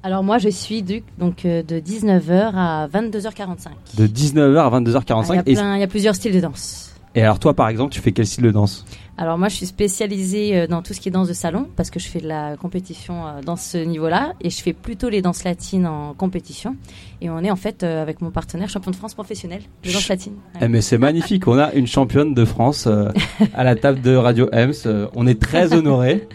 [0.03, 3.67] Alors moi, je suis du, donc euh, de 19h à 22h45.
[3.97, 6.33] De 19h à Ah, 22h45 Il y, a et, plein- il y a plusieurs styles
[6.33, 6.95] de danse.
[7.13, 8.83] et alors toi par exemple, tu fais quel style de danse?
[9.17, 11.91] Alors moi, je suis spécialisée euh, dans tout ce qui est danse de salon parce
[11.91, 15.21] que je fais de la compétition euh, dans ce niveau-là et je fais plutôt les
[15.21, 16.75] danses latines en compétition.
[17.21, 20.07] Et on est en fait euh, avec mon partenaire champion de France professionnel de danse
[20.07, 20.33] latine.
[20.59, 23.09] Eh mais c'est magnifique, on a une championne de France euh,
[23.53, 26.27] à la table de Radio Ems, euh, on est très honorés.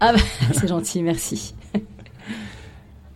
[0.00, 0.18] Ah bah,
[0.52, 1.54] c'est gentil, merci.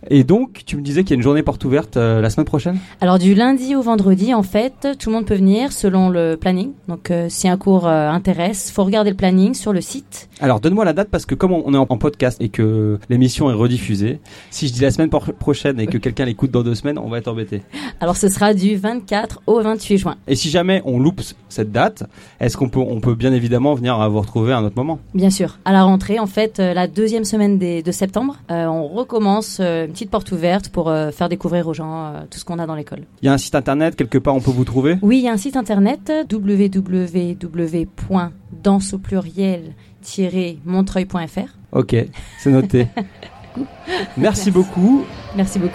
[0.09, 2.45] Et donc, tu me disais qu'il y a une journée porte ouverte euh, la semaine
[2.45, 2.77] prochaine?
[3.01, 6.71] Alors du lundi au vendredi, en fait, tout le monde peut venir selon le planning.
[6.87, 10.29] Donc euh, si un cours euh, intéresse, faut regarder le planning sur le site.
[10.39, 13.49] Alors, donne-moi la date parce que comme on est en en podcast et que l'émission
[13.49, 14.19] est rediffusée,
[14.51, 17.07] si je dis la semaine por- prochaine et que quelqu'un l'écoute dans deux semaines, on
[17.09, 17.61] va être embêté.
[18.01, 20.15] Alors ce sera du 24 au 28 juin.
[20.27, 22.03] Et si jamais on loupe cette date,
[22.41, 24.99] est-ce qu'on peut, on peut bien évidemment venir à vous retrouver à un autre moment?
[25.13, 25.59] Bien sûr.
[25.65, 29.93] À la rentrée, en fait, euh, la deuxième semaine des- de septembre, on recommence une
[29.97, 32.75] petite porte ouverte pour euh, faire découvrir aux gens euh, tout ce qu'on a dans
[32.75, 32.99] l'école.
[33.23, 34.99] Il y a un site internet quelque part on peut vous trouver?
[35.01, 37.73] Oui, il y a un site internet www.danse
[38.93, 41.49] au pluriel-montreuil.fr.
[41.71, 41.95] Ok,
[42.37, 42.89] c'est noté.
[44.17, 45.03] Merci beaucoup.
[45.35, 45.73] Merci beaucoup.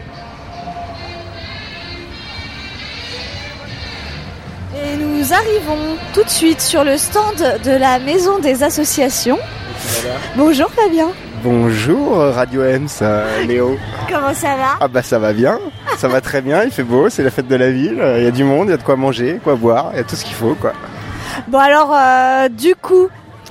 [4.76, 9.40] Et nous arrivons tout de suite sur le stand de la Maison des Associations.
[10.37, 11.08] Bonjour Fabien.
[11.42, 13.76] Bonjour Radio M, ça, Léo.
[14.09, 15.59] Comment ça va Ah bah ça va bien,
[15.98, 18.26] ça va très bien, il fait beau, c'est la fête de la ville, il y
[18.26, 20.14] a du monde, il y a de quoi manger, quoi boire, il y a tout
[20.14, 20.72] ce qu'il faut quoi.
[21.48, 23.09] Bon alors, euh, du coup,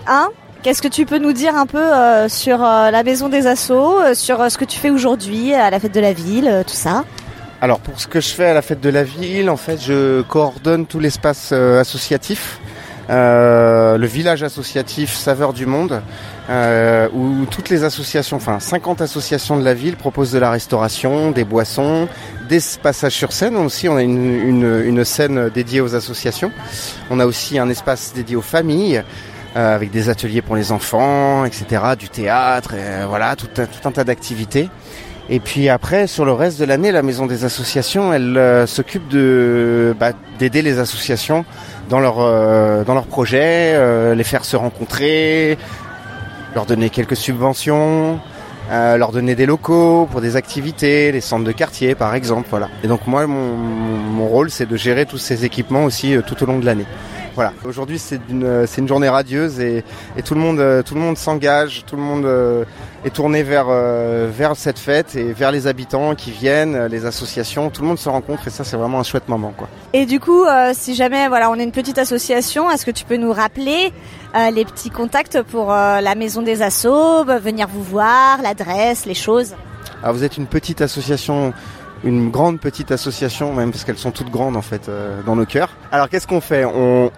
[0.08, 0.30] hein,
[0.63, 3.99] qu'est-ce que tu peux nous dire un peu euh, sur euh, la Maison des Assos,
[3.99, 6.63] euh, sur euh, ce que tu fais aujourd'hui à la fête de la ville, euh,
[6.63, 7.04] tout ça
[7.60, 10.21] Alors pour ce que je fais à la fête de la ville, en fait je
[10.21, 12.60] coordonne tout l'espace euh, associatif,
[13.12, 16.02] euh, le village associatif Saveur du Monde,
[16.50, 21.32] euh, où toutes les associations, enfin 50 associations de la ville proposent de la restauration,
[21.32, 22.08] des boissons,
[22.50, 23.58] des passages sur scène.
[23.58, 26.52] Aussi on a une, une, une scène dédiée aux associations.
[27.10, 29.04] On a aussi un espace dédié aux familles.
[29.56, 33.88] euh, avec des ateliers pour les enfants, etc., du théâtre, euh, voilà, tout un, tout
[33.88, 34.69] un tas d'activités.
[35.30, 39.08] Et puis après, sur le reste de l'année, la Maison des Associations, elle euh, s'occupe
[39.08, 41.45] de bah, d'aider les associations
[41.91, 45.58] dans leur euh, dans leurs projets, euh, les faire se rencontrer,
[46.56, 48.19] leur donner quelques subventions,
[48.71, 52.56] euh, leur donner des locaux pour des activités, les centres de quartier par exemple.
[52.84, 56.41] Et donc moi, mon, mon rôle, c'est de gérer tous ces équipements aussi euh, tout
[56.41, 56.86] au long de l'année.
[57.36, 57.54] Voilà.
[57.65, 59.84] Aujourd'hui, c'est une euh, c'est une journée radieuse et,
[60.17, 62.65] et tout le monde euh, tout le monde s'engage, tout le monde euh,
[63.06, 67.82] est tourné vers vers cette fête et vers les habitants qui viennent, les associations, tout
[67.82, 69.67] le monde se rencontre et ça c'est vraiment un chouette moment quoi.
[69.94, 73.06] Et du coup, euh, si jamais voilà, on est une petite association, est-ce que tu
[73.06, 73.91] peux nous rappeler
[74.36, 79.13] euh, les petits contacts pour euh, la Maison des Assos, venir vous voir, l'adresse, les
[79.15, 79.56] choses?
[80.04, 81.54] Alors vous êtes une petite association,
[82.04, 85.46] une grande petite association même parce qu'elles sont toutes grandes en fait euh, dans nos
[85.46, 85.70] cœurs.
[85.92, 86.66] Alors qu'est-ce qu'on fait?
[86.66, 87.10] On,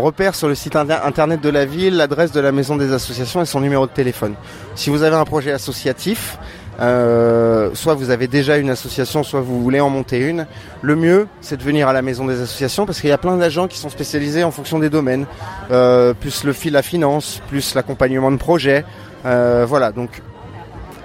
[0.00, 3.42] repère sur le site inter- internet de la ville l'adresse de la maison des associations
[3.42, 4.34] et son numéro de téléphone.
[4.76, 6.38] Si vous avez un projet associatif,
[6.80, 10.46] euh, soit vous avez déjà une association, soit vous voulez en monter une,
[10.82, 13.36] le mieux c'est de venir à la maison des associations parce qu'il y a plein
[13.36, 15.26] d'agents qui sont spécialisés en fonction des domaines,
[15.70, 18.84] euh, plus le fil la finance, plus l'accompagnement de projet.
[19.24, 20.22] Voilà donc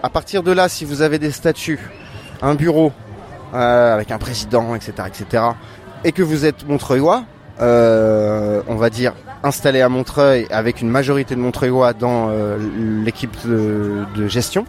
[0.03, 1.79] à partir de là, si vous avez des statuts,
[2.41, 2.91] un bureau
[3.53, 5.43] euh, avec un président, etc., etc.,
[6.05, 7.25] et que vous êtes Montreuilois,
[7.59, 12.57] euh, on va dire installé à Montreuil avec une majorité de Montreuilois dans euh,
[13.03, 14.65] l'équipe de, de gestion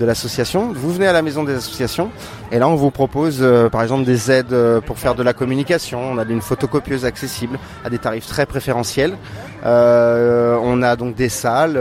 [0.00, 2.10] de l'association, vous venez à la maison des associations
[2.50, 6.18] et là on vous propose par exemple des aides pour faire de la communication, on
[6.18, 9.16] a une photocopieuse accessible à des tarifs très préférentiels,
[9.62, 11.80] on a donc des salles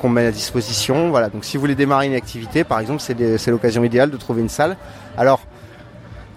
[0.00, 3.50] qu'on met à disposition, voilà donc si vous voulez démarrer une activité par exemple c'est
[3.50, 4.76] l'occasion idéale de trouver une salle.
[5.18, 5.40] Alors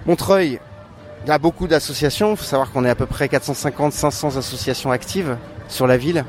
[0.06, 0.60] Montreuil,
[1.26, 4.92] il y a beaucoup d'associations, il faut savoir qu'on est à peu près 450-500 associations
[4.92, 5.38] actives
[5.70, 6.26] sur la ville.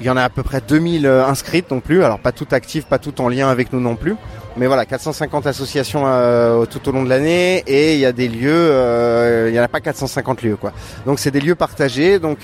[0.00, 2.52] Il y en a à peu près 2000 euh, inscrites non plus, alors pas toutes
[2.52, 4.16] actives, pas toutes en lien avec nous non plus.
[4.56, 8.28] Mais voilà, 450 associations euh, tout au long de l'année et il y a des
[8.28, 10.72] lieux, euh, il n'y en a pas 450 lieux quoi.
[11.04, 12.38] Donc c'est des lieux partagés, donc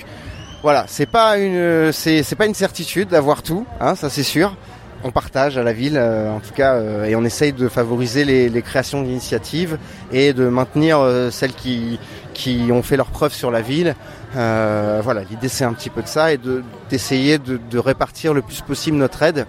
[0.61, 4.55] voilà, c'est pas une, c'est c'est pas une certitude d'avoir tout, hein, ça c'est sûr.
[5.05, 8.23] On partage à la ville, euh, en tout cas, euh, et on essaye de favoriser
[8.23, 9.77] les, les créations d'initiatives
[10.13, 11.99] et de maintenir euh, celles qui
[12.33, 13.95] qui ont fait leurs preuves sur la ville.
[14.35, 18.33] Euh, voilà, l'idée c'est un petit peu de ça et de d'essayer de, de répartir
[18.33, 19.45] le plus possible notre aide.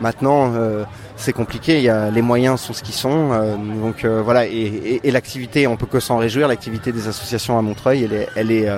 [0.00, 0.84] Maintenant, euh,
[1.16, 1.80] c'est compliqué.
[1.80, 3.30] Y a, les moyens sont ce qu'ils sont.
[3.32, 6.48] euh, donc voilà, et, et, et l'activité, on peut que s'en réjouir.
[6.48, 8.68] L'activité des associations à Montreuil, elle est, elle est,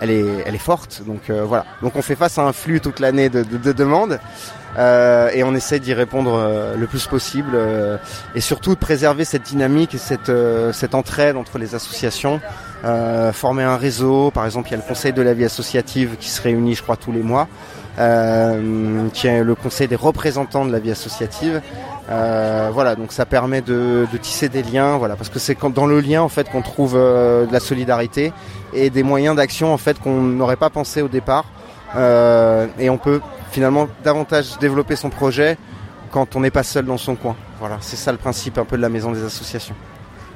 [0.00, 1.02] elle est, elle est forte.
[1.06, 1.66] Donc voilà.
[1.82, 4.18] Donc on fait face à un flux toute l'année de, de, de demandes.
[4.78, 7.96] Euh, et on essaie d'y répondre euh, le plus possible euh,
[8.34, 10.32] et surtout de préserver cette dynamique et cette,
[10.72, 12.40] cette entraide entre les associations,
[13.32, 14.30] former un réseau.
[14.30, 16.82] Par exemple, il y a le Conseil de la vie associative qui se réunit, je
[16.82, 17.48] crois, tous les mois,
[17.96, 21.62] qui est le Conseil des représentants de la vie associative.
[22.08, 26.22] Voilà, donc ça permet de, tisser des liens, voilà, parce que c'est dans le lien
[26.22, 28.32] en fait qu'on trouve de la solidarité
[28.72, 31.46] et des moyens d'action en fait qu'on n'aurait pas pensé au départ.
[31.94, 33.20] Euh, et on peut
[33.52, 35.56] finalement davantage développer son projet
[36.10, 37.36] quand on n'est pas seul dans son coin.
[37.60, 39.74] Voilà, c'est ça le principe un peu de la maison des associations.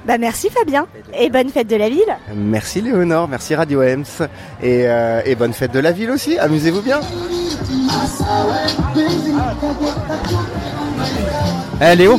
[0.06, 2.16] Bah merci Fabien et bonne fête de la ville.
[2.34, 4.04] Merci Léonore, merci Radio Ems
[4.62, 6.38] et, euh, et bonne fête de la ville aussi.
[6.38, 7.00] Amusez-vous bien.
[11.82, 12.18] Eh Léo,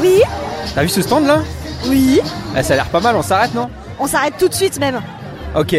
[0.00, 0.20] Oui,
[0.74, 1.40] t'as vu ce stand là?
[1.88, 2.20] Oui.
[2.56, 3.68] Eh, Ça a l'air pas mal, on s'arrête non?
[3.98, 5.00] On s'arrête tout de suite même.
[5.56, 5.74] Ok.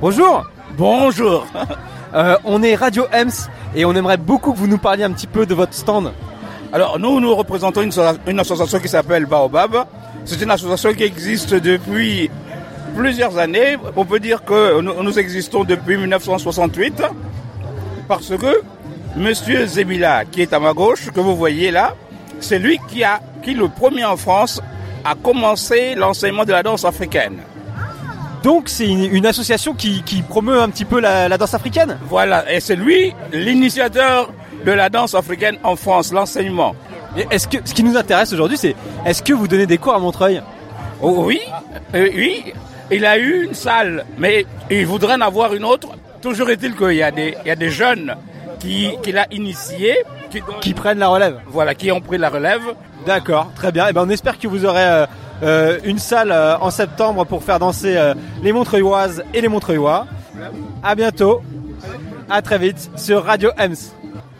[0.00, 0.44] Bonjour
[0.76, 1.46] Bonjour
[2.44, 5.46] On est Radio Ems et on aimerait beaucoup que vous nous parliez un petit peu
[5.46, 6.12] de votre stand.
[6.72, 9.84] Alors nous, nous représentons une, so- une association qui s'appelle Baobab.
[10.24, 12.30] C'est une association qui existe depuis
[12.96, 13.76] plusieurs années.
[13.96, 17.02] On peut dire que nous, existons depuis 1968
[18.06, 18.62] parce que
[19.16, 21.94] Monsieur Zemila, qui est à ma gauche, que vous voyez là,
[22.40, 23.02] c'est lui qui
[23.42, 24.60] qui le premier en France
[25.04, 27.38] a commencé l'enseignement de la danse africaine.
[28.42, 31.98] Donc c'est une, une association qui, qui promeut un petit peu la, la danse africaine
[32.08, 34.30] Voilà, et c'est lui l'initiateur
[34.64, 36.74] de la danse africaine en France, l'enseignement.
[37.30, 39.98] Est-ce que ce qui nous intéresse aujourd'hui, c'est est-ce que vous donnez des cours à
[39.98, 40.42] Montreuil?
[41.00, 41.40] Oh oui,
[41.94, 42.52] euh, oui,
[42.90, 45.88] il a eu une salle, mais il voudrait en avoir une autre.
[46.20, 48.14] Toujours est-il qu'il y a des, il y a des jeunes
[48.60, 49.96] qui, qu'il a initiés,
[50.30, 52.62] qui, Qui prennent la relève voilà, qui ont pris la relève.
[53.06, 53.88] D'accord, très bien.
[53.88, 55.06] Et ben on espère que vous aurez euh,
[55.42, 60.06] euh, une salle euh, en septembre pour faire danser euh, les Montreuilloises et les Montreuillois.
[60.82, 61.42] À bientôt.
[62.30, 63.74] À très vite sur Radio Ems.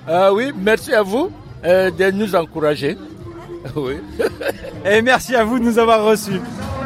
[0.09, 1.31] Euh, oui, merci à vous
[1.65, 2.97] euh, de nous encourager.
[3.77, 3.97] oui.
[4.85, 6.41] Et merci à vous de nous avoir reçus.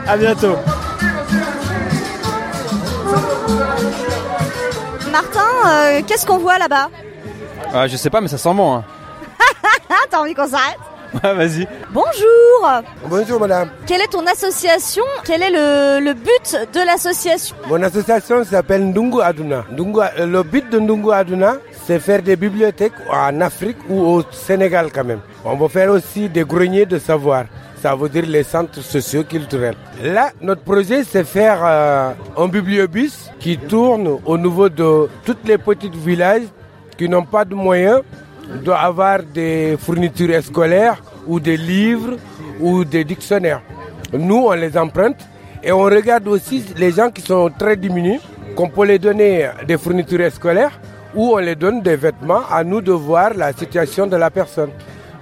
[0.06, 0.56] À bientôt.
[5.10, 6.88] Martin, euh, qu'est-ce qu'on voit là-bas?
[7.72, 8.76] Ah, je sais pas, mais ça sent bon.
[8.76, 8.84] hein.
[10.10, 10.78] T'as envie qu'on s'arrête?
[11.22, 11.66] Ouais, vas-y.
[11.90, 13.68] Bonjour Bonjour madame.
[13.86, 15.02] Quelle est ton association?
[15.24, 17.54] Quel est le, le but de l'association?
[17.68, 19.64] Mon association s'appelle Ndungu Aduna.
[19.72, 21.56] Ndungu- euh, le but de Ndungu Aduna,
[21.86, 25.20] c'est faire des bibliothèques en Afrique ou au Sénégal quand même.
[25.44, 27.44] On va faire aussi des greniers de savoir.
[27.82, 29.74] Ça veut dire les centres socio-culturels.
[30.02, 35.58] Là, notre projet, c'est faire euh, un bibliobus qui tourne au niveau de tous les
[35.58, 36.44] petits villages
[36.96, 38.00] qui n'ont pas de moyens
[38.64, 42.16] doit avoir des fournitures scolaires ou des livres
[42.60, 43.62] ou des dictionnaires.
[44.12, 45.16] Nous, on les emprunte
[45.62, 48.20] et on regarde aussi les gens qui sont très diminués,
[48.56, 50.78] qu'on peut les donner des fournitures scolaires
[51.14, 54.70] ou on les donne des vêtements, à nous de voir la situation de la personne.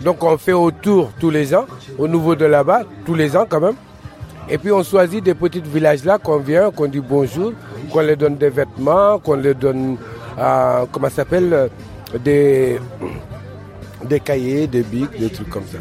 [0.03, 1.67] Donc on fait autour tous les ans,
[1.99, 3.75] au niveau de là-bas, tous les ans quand même.
[4.49, 7.53] Et puis on choisit des petits villages là qu'on vient, qu'on dit bonjour,
[7.93, 9.97] qu'on les donne des vêtements, qu'on les donne,
[10.39, 11.69] euh, comment ça s'appelle, euh,
[12.19, 12.79] des,
[14.05, 15.79] des cahiers, des bics, des trucs comme ça.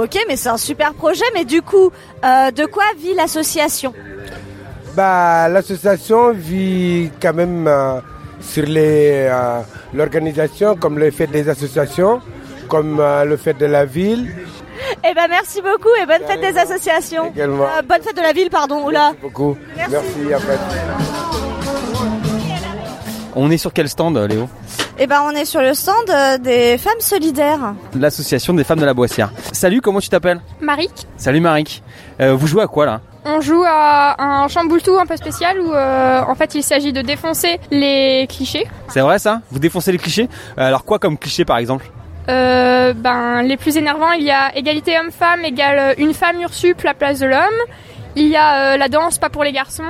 [0.00, 1.90] Ok, mais c'est un super projet, mais du coup,
[2.24, 3.92] euh, de quoi vit l'association
[4.94, 8.00] Bah, l'association vit quand même euh,
[8.40, 9.60] sur les, euh,
[9.94, 12.20] l'organisation, comme le fait des associations,
[12.68, 14.34] comme le fait de la ville.
[15.08, 17.30] Eh ben merci beaucoup et bonne fête des associations.
[17.34, 17.66] Également.
[17.88, 18.84] Bonne fête de la ville, pardon.
[18.86, 19.12] Oula.
[19.22, 19.56] Beaucoup.
[19.76, 19.94] Merci.
[20.28, 21.55] Merci.
[23.38, 24.48] On est sur quel stand, Léo
[24.98, 27.74] Eh ben on est sur le stand euh, des femmes solidaires.
[27.94, 29.30] L'association des femmes de la Boissière.
[29.52, 31.82] Salut, comment tu t'appelles Marik, Salut Marik.
[32.20, 35.72] Euh, vous jouez à quoi là on joue à un chamboule-tout un peu spécial où
[35.74, 38.64] euh, en fait il s'agit de défoncer les clichés.
[38.86, 41.90] C'est vrai ça Vous défoncez les clichés Alors quoi comme cliché par exemple
[42.28, 46.94] Euh, ben, les plus énervants, il y a égalité homme-femme égale une femme ursup la
[46.94, 47.60] place de l'homme.
[48.18, 49.82] Il y a euh, la danse pas pour les garçons.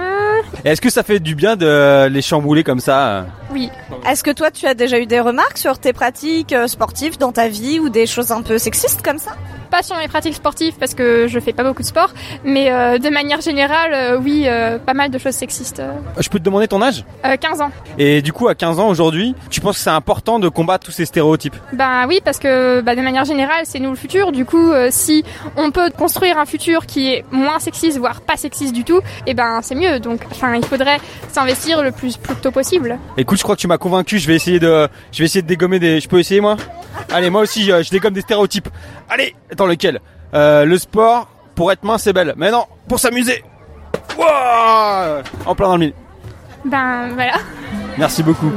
[0.64, 3.70] Est-ce que ça fait du bien de les chambouler comme ça Oui.
[4.05, 7.31] Est-ce que toi tu as déjà eu des remarques sur tes pratiques euh, sportives dans
[7.31, 9.37] ta vie ou des choses un peu sexistes comme ça?
[9.71, 12.11] Pas sur mes pratiques sportives parce que je fais pas beaucoup de sport,
[12.45, 15.83] mais euh, de manière générale, euh, oui, euh, pas mal de choses sexistes.
[16.19, 17.05] Je peux te demander ton âge?
[17.25, 17.71] Euh, 15 ans.
[17.99, 20.93] Et du coup à 15 ans aujourd'hui, tu penses que c'est important de combattre tous
[20.93, 21.57] ces stéréotypes?
[21.73, 24.33] Ben oui, parce que bah, de manière générale, c'est nous le futur.
[24.33, 25.25] Du coup, si
[25.57, 29.35] on peut construire un futur qui est moins sexiste, voire pas sexiste du tout, et
[29.35, 30.01] ben c'est mieux.
[30.01, 30.99] Donc, enfin, il faudrait
[31.33, 32.99] s'investir le plus, plus tôt possible.
[33.17, 35.47] Écoute, je crois que tu m'as convaincu, je vais essayer de je vais essayer de
[35.47, 36.57] dégommer des je peux essayer moi?
[37.12, 38.69] Allez, moi aussi je, je dégomme des stéréotypes.
[39.09, 40.00] Allez, attends lequel
[40.34, 42.34] Euh, le sport pour être mince c'est belle.
[42.36, 43.42] Mais non, pour s'amuser.
[44.18, 45.94] Wouah en plein dans le mille.
[46.64, 47.34] Ben voilà.
[47.96, 48.50] Merci beaucoup.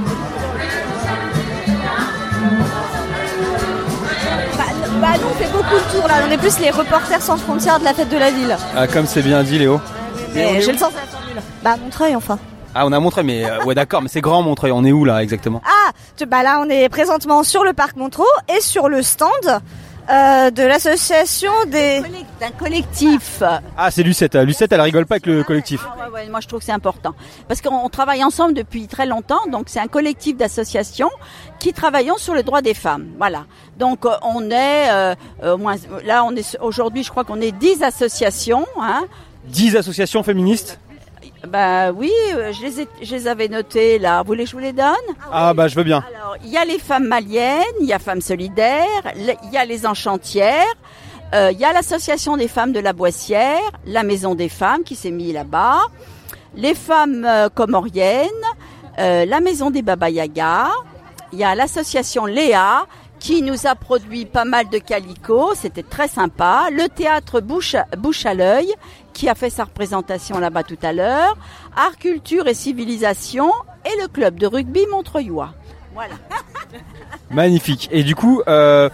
[4.58, 4.64] bah,
[5.02, 7.80] bah nous on fait beaucoup de tours là, on est plus les reporters sans frontières
[7.80, 8.56] de la fête de la ville.
[8.76, 9.80] Ah, comme c'est bien dit Léo.
[10.34, 10.92] Mais j'ai le sens
[11.36, 11.42] la.
[11.64, 12.38] Bah Montreuil enfin.
[12.76, 14.72] Ah, on a Montreuil, mais euh, ouais, d'accord, mais c'est grand Montreuil.
[14.72, 15.62] On est où là exactement?
[15.66, 18.26] Ah, tu- bah là on est présentement sur le parc Montreux
[18.56, 19.30] et sur le stand
[20.10, 22.02] Euh, de l'association des...
[22.40, 23.44] D'un collectif.
[23.78, 24.34] Ah, c'est Lucette.
[24.34, 25.86] Lucette, elle rigole pas avec le collectif.
[25.86, 27.14] Ah ouais, ouais, moi, je trouve que c'est important.
[27.48, 29.46] Parce qu'on on travaille ensemble depuis très longtemps.
[29.52, 31.12] Donc, c'est un collectif d'associations
[31.60, 33.10] qui travaillons sur les droits des femmes.
[33.20, 33.46] Voilà.
[33.78, 37.52] Donc, euh, on est, euh, au moins, là, on est aujourd'hui, je crois qu'on est
[37.52, 38.66] 10 associations.
[38.82, 39.04] Hein.
[39.46, 40.80] 10 associations féministes
[41.48, 44.22] Bah oui, euh, je les, ai- je les avais notées là.
[44.22, 44.96] Vous voulez que je vous les donne?
[45.32, 46.04] Ah, bah, je veux bien.
[46.14, 49.64] Alors, il y a les femmes maliennes, il y a Femmes solidaires, il y a
[49.66, 50.66] les enchantières,
[51.34, 54.96] euh, il y a l'association des femmes de la Boissière, la Maison des femmes qui
[54.96, 55.80] s'est mise là-bas,
[56.56, 58.28] les femmes euh, comoriennes,
[59.00, 60.68] euh, la Maison des Baba Yaga,
[61.32, 62.86] il y a l'association Léa
[63.20, 68.26] qui nous a produit pas mal de calicots, c'était très sympa, le théâtre Bouche, Bouche
[68.26, 68.74] à l'œil
[69.20, 71.36] qui a fait sa représentation là-bas tout à l'heure,
[71.76, 73.52] Art, Culture et Civilisation
[73.86, 75.54] et le club de rugby Montreuillois.
[75.94, 76.14] Voilà.
[77.30, 77.90] Magnifique.
[77.92, 78.90] Et du coup, euh,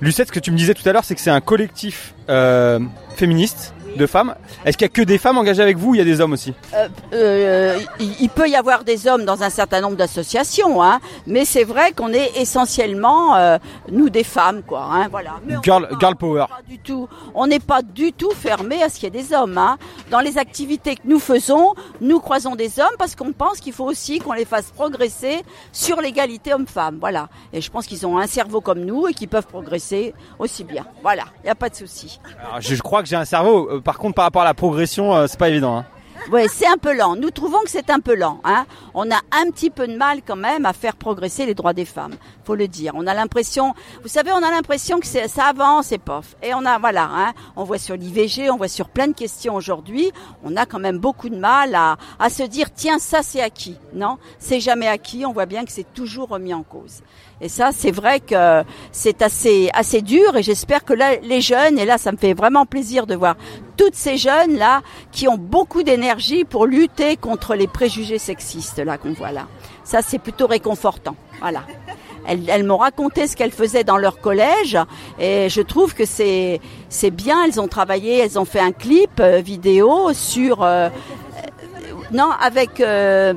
[0.00, 2.80] Lucette, ce que tu me disais tout à l'heure, c'est que c'est un collectif euh,
[3.16, 4.34] féministe de femmes.
[4.64, 6.20] Est-ce qu'il y a que des femmes engagées avec vous ou il y a des
[6.20, 9.96] hommes aussi Euh, euh, il, il peut y avoir des hommes dans un certain nombre
[9.96, 13.58] d'associations, hein, mais c'est vrai qu'on est essentiellement euh,
[13.90, 14.84] nous des femmes, quoi.
[14.90, 15.34] Hein, voilà.
[15.46, 16.44] Mais Girl, n'est pas- girl power.
[16.48, 17.08] pas du tout.
[17.34, 19.58] On n'est pas du tout fermé à ce qu'il y ait des hommes.
[19.58, 19.76] Hein.
[20.10, 23.84] Dans les activités que nous faisons, nous croisons des hommes parce qu'on pense qu'il faut
[23.84, 26.98] aussi qu'on les fasse progresser sur l'égalité homme-femme.
[27.00, 27.28] Voilà.
[27.52, 30.84] Et je pense qu'ils ont un cerveau comme nous et qu'ils peuvent progresser aussi bien.
[31.02, 31.24] Voilà.
[31.42, 32.20] Il n'y a pas de souci.
[32.60, 33.79] Je crois que j'ai un cerveau.
[33.80, 35.78] Par contre, par rapport à la progression, euh, c'est pas évident.
[35.78, 35.84] hein.
[36.30, 37.16] Ouais, c'est un peu lent.
[37.16, 38.40] Nous trouvons que c'est un peu lent.
[38.44, 38.66] Hein.
[38.92, 41.86] On a un petit peu de mal quand même à faire progresser les droits des
[41.86, 42.14] femmes.
[42.44, 42.92] Faut le dire.
[42.94, 43.72] On a l'impression,
[44.02, 46.36] vous savez, on a l'impression que ça avance et pof.
[46.42, 49.54] Et on a, voilà, hein, on voit sur l'IVG, on voit sur plein de questions
[49.54, 50.12] aujourd'hui.
[50.44, 53.78] On a quand même beaucoup de mal à se dire, tiens, ça c'est acquis.
[53.94, 55.24] Non, c'est jamais acquis.
[55.24, 57.00] On voit bien que c'est toujours remis en cause.
[57.40, 58.62] Et ça, c'est vrai que
[58.92, 62.34] c'est assez, assez dur et j'espère que là, les jeunes, et là, ça me fait
[62.34, 63.36] vraiment plaisir de voir
[63.76, 68.98] toutes ces jeunes là qui ont beaucoup d'énergie pour lutter contre les préjugés sexistes là
[68.98, 69.46] qu'on voit là.
[69.84, 71.16] Ça, c'est plutôt réconfortant.
[71.40, 71.62] Voilà.
[72.26, 74.78] Elles, m'ont raconté ce qu'elles faisaient dans leur collège
[75.18, 77.44] et je trouve que c'est c'est bien.
[77.44, 80.90] Elles ont travaillé, elles ont fait un clip euh, vidéo sur euh,
[82.12, 83.32] non avec euh,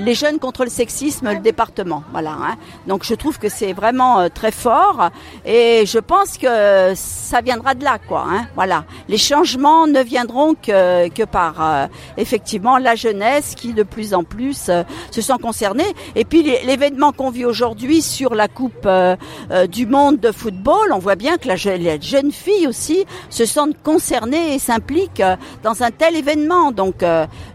[0.00, 2.02] les jeunes contre le sexisme, le département.
[2.12, 2.30] Voilà.
[2.32, 2.56] hein.
[2.86, 5.10] Donc je trouve que c'est vraiment euh, très fort
[5.44, 8.24] et je pense que ça viendra de là, quoi.
[8.28, 8.46] hein.
[8.54, 8.84] Voilà.
[9.08, 11.86] Les changements ne viendront que, que par euh,
[12.16, 15.94] effectivement la jeunesse qui de plus en plus euh, se sent concernée.
[16.14, 19.16] Et puis l'événement qu'on vit aujourd'hui sur la Coupe euh,
[19.50, 23.46] euh, du monde de football, on voit bien que la, les jeunes filles aussi se
[23.46, 26.72] sentent concernées et s'impliquent euh, dans un tel événement.
[26.72, 27.04] Donc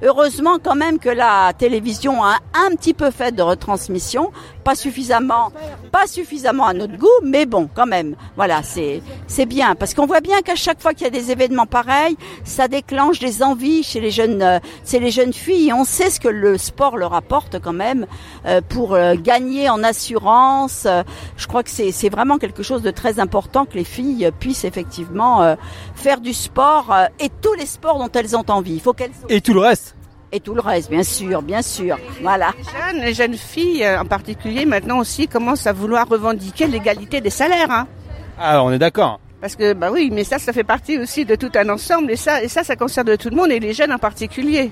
[0.04, 2.24] heureusement quand même que la télévision
[2.54, 4.32] un petit peu fait de retransmission,
[4.64, 5.52] pas suffisamment,
[5.92, 8.16] pas suffisamment à notre goût, mais bon quand même.
[8.36, 11.32] Voilà, c'est c'est bien parce qu'on voit bien qu'à chaque fois qu'il y a des
[11.32, 15.72] événements pareils, ça déclenche des envies chez les jeunes, euh, c'est les jeunes filles.
[15.74, 18.06] On sait ce que le sport leur apporte quand même
[18.46, 20.88] euh, pour euh, gagner en assurance.
[21.38, 24.66] Je crois que c'est c'est vraiment quelque chose de très important que les filles puissent
[24.66, 25.56] effectivement
[25.96, 28.76] faire du sport et tous les sports dont elles ont envie.
[28.76, 29.97] Il faut qu'elles Et tout le reste
[30.32, 31.98] et tout le reste, bien sûr, bien sûr.
[32.22, 32.52] Voilà.
[32.92, 37.30] jeunes, les jeunes filles euh, en particulier, maintenant aussi commencent à vouloir revendiquer l'égalité des
[37.30, 37.72] salaires.
[37.72, 37.88] Hein.
[38.40, 39.20] Ah, on est d'accord.
[39.40, 42.16] Parce que, bah oui, mais ça, ça fait partie aussi de tout un ensemble, et
[42.16, 44.72] ça, et ça, ça concerne tout le monde, et les jeunes en particulier.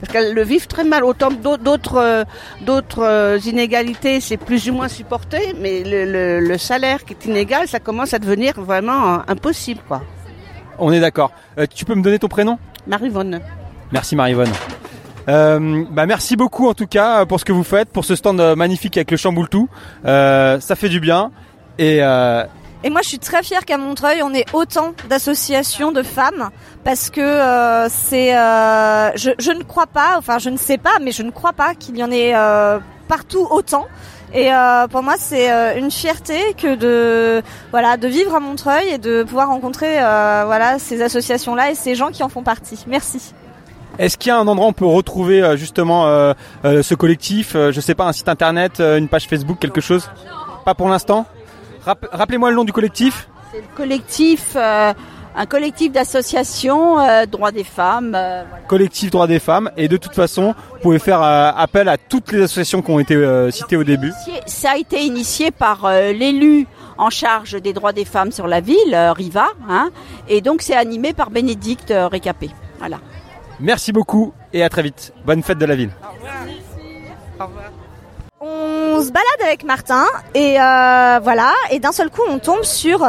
[0.00, 1.04] Parce qu'elles le vivent très mal.
[1.04, 2.24] Autant d'au- d'autres euh,
[2.62, 7.24] d'autres euh, inégalités, c'est plus ou moins supporté, mais le, le- le salaire qui est
[7.26, 10.02] inégal, ça commence à devenir vraiment impossible, quoi.
[10.80, 11.30] On est d'accord.
[11.56, 12.58] Euh, tu peux me donner ton prénom?
[12.88, 13.40] Marivonne.
[13.92, 14.50] Merci Marivonne.
[15.28, 18.40] Euh, bah merci beaucoup en tout cas pour ce que vous faites, pour ce stand
[18.40, 19.68] euh, magnifique avec le chamboule-tout.
[20.04, 21.30] Euh, ça fait du bien.
[21.78, 22.44] Et euh,
[22.84, 26.50] Et moi, je suis très fière qu'à Montreuil, on ait autant d'associations de femmes
[26.84, 30.98] parce que euh, c'est, euh, je, je ne crois pas, enfin, je ne sais pas,
[31.00, 33.86] mais je ne crois pas qu'il y en ait euh, partout autant.
[34.34, 38.88] Et euh, pour moi, c'est euh, une fierté que de voilà de vivre à Montreuil
[38.88, 42.82] et de pouvoir rencontrer euh, voilà ces associations-là et ces gens qui en font partie.
[42.88, 43.34] Merci.
[43.98, 46.32] Est-ce qu'il y a un endroit où on peut retrouver euh, justement euh,
[46.64, 50.08] euh, ce collectif Je sais pas, un site internet, une page Facebook, quelque chose?
[50.64, 51.26] Pas pour l'instant?
[51.84, 53.28] Rapp- Rappelez-moi le nom du collectif.
[53.52, 54.92] C'est le collectif, euh,
[55.36, 58.14] un collectif d'associations euh, droits des femmes.
[58.14, 58.64] euh, voilà.
[58.66, 59.70] Collectif Droits des Femmes.
[59.76, 63.50] Et de toute façon, vous pouvez faire appel à toutes les associations qui ont été
[63.50, 64.12] citées au début.
[64.46, 66.66] Ça a été initié par l'élu
[66.96, 69.90] en charge des droits des femmes sur la ville, Riva, hein,
[70.28, 72.50] et donc c'est animé par Bénédicte Récapé.
[72.78, 72.98] Voilà.
[73.60, 75.12] Merci beaucoup et à très vite.
[75.24, 75.90] Bonne fête de la ville.
[77.40, 78.71] On on
[79.02, 83.04] se balade avec Martin et euh, voilà, et d'un seul coup on tombe sur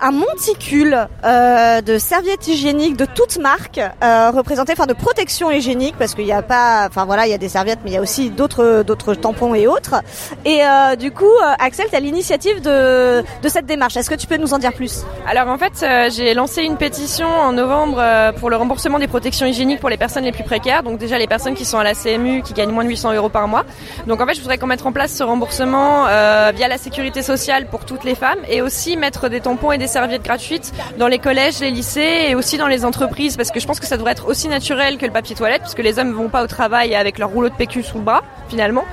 [0.00, 5.94] un monticule euh, de serviettes hygiéniques de toutes marques, euh, représentées, enfin de protection hygiénique,
[5.98, 7.96] parce qu'il n'y a pas, enfin voilà, il y a des serviettes, mais il y
[7.96, 9.96] a aussi d'autres tampons et autres.
[10.44, 10.60] Et
[10.98, 11.24] du coup,
[11.58, 13.96] Axel, tu as l'initiative de de cette démarche.
[13.96, 15.04] Est-ce que tu peux nous en dire plus?
[15.26, 19.80] Alors en fait, j'ai lancé une pétition en novembre pour le remboursement des protections hygiéniques
[19.80, 20.82] pour les personnes les plus précaires.
[20.82, 23.28] Donc déjà les personnes qui sont à la CMU, qui gagnent moins de 800 euros
[23.28, 23.64] par mois.
[24.06, 27.22] Donc en fait, je voudrais qu'on mette en place ce remboursement euh, via la sécurité
[27.22, 31.08] sociale pour toutes les femmes et aussi mettre des tampons et des serviettes gratuites dans
[31.08, 33.96] les collèges, les lycées et aussi dans les entreprises parce que je pense que ça
[33.96, 36.46] devrait être aussi naturel que le papier toilette parce que les hommes vont pas au
[36.46, 38.84] travail avec leur rouleau de PQ sous le bras finalement.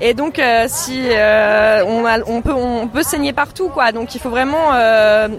[0.00, 3.92] Et donc euh, si euh, on, peut on peut saigner partout quoi.
[3.92, 4.70] Donc il faut vraiment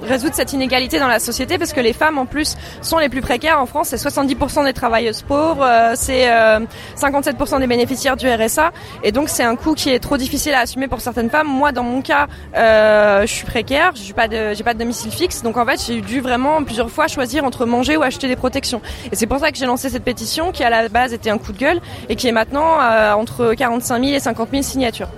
[0.03, 3.21] résoudre cette inégalité dans la société parce que les femmes en plus sont les plus
[3.21, 3.89] précaires en France.
[3.89, 6.59] C'est 70% des travailleuses pauvres, c'est euh,
[6.97, 8.71] 57% des bénéficiaires du RSA.
[9.03, 11.47] Et donc c'est un coût qui est trop difficile à assumer pour certaines femmes.
[11.47, 15.11] Moi dans mon cas, euh, je suis précaire, je suis pas de pas de domicile
[15.11, 15.43] fixe.
[15.43, 18.81] Donc en fait j'ai dû vraiment plusieurs fois choisir entre manger ou acheter des protections.
[19.11, 21.37] Et c'est pour ça que j'ai lancé cette pétition qui à la base était un
[21.37, 25.09] coup de gueule et qui est maintenant euh, entre 45 000 et 50 000 signatures.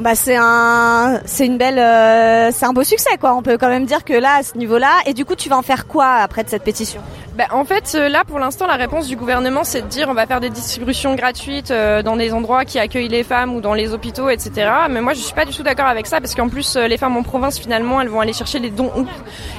[0.00, 3.34] Bah c'est un c'est une belle euh, c'est un beau succès quoi.
[3.34, 5.58] On peut quand même dire que là à ce niveau-là et du coup tu vas
[5.58, 7.02] en faire quoi après de cette pétition?
[7.36, 10.14] Ben, en fait, euh, là, pour l'instant, la réponse du gouvernement, c'est de dire on
[10.14, 13.72] va faire des distributions gratuites euh, dans des endroits qui accueillent les femmes ou dans
[13.72, 14.68] les hôpitaux, etc.
[14.90, 17.16] Mais moi, je suis pas du tout d'accord avec ça parce qu'en plus, les femmes
[17.16, 18.90] en province, finalement, elles vont aller chercher les dons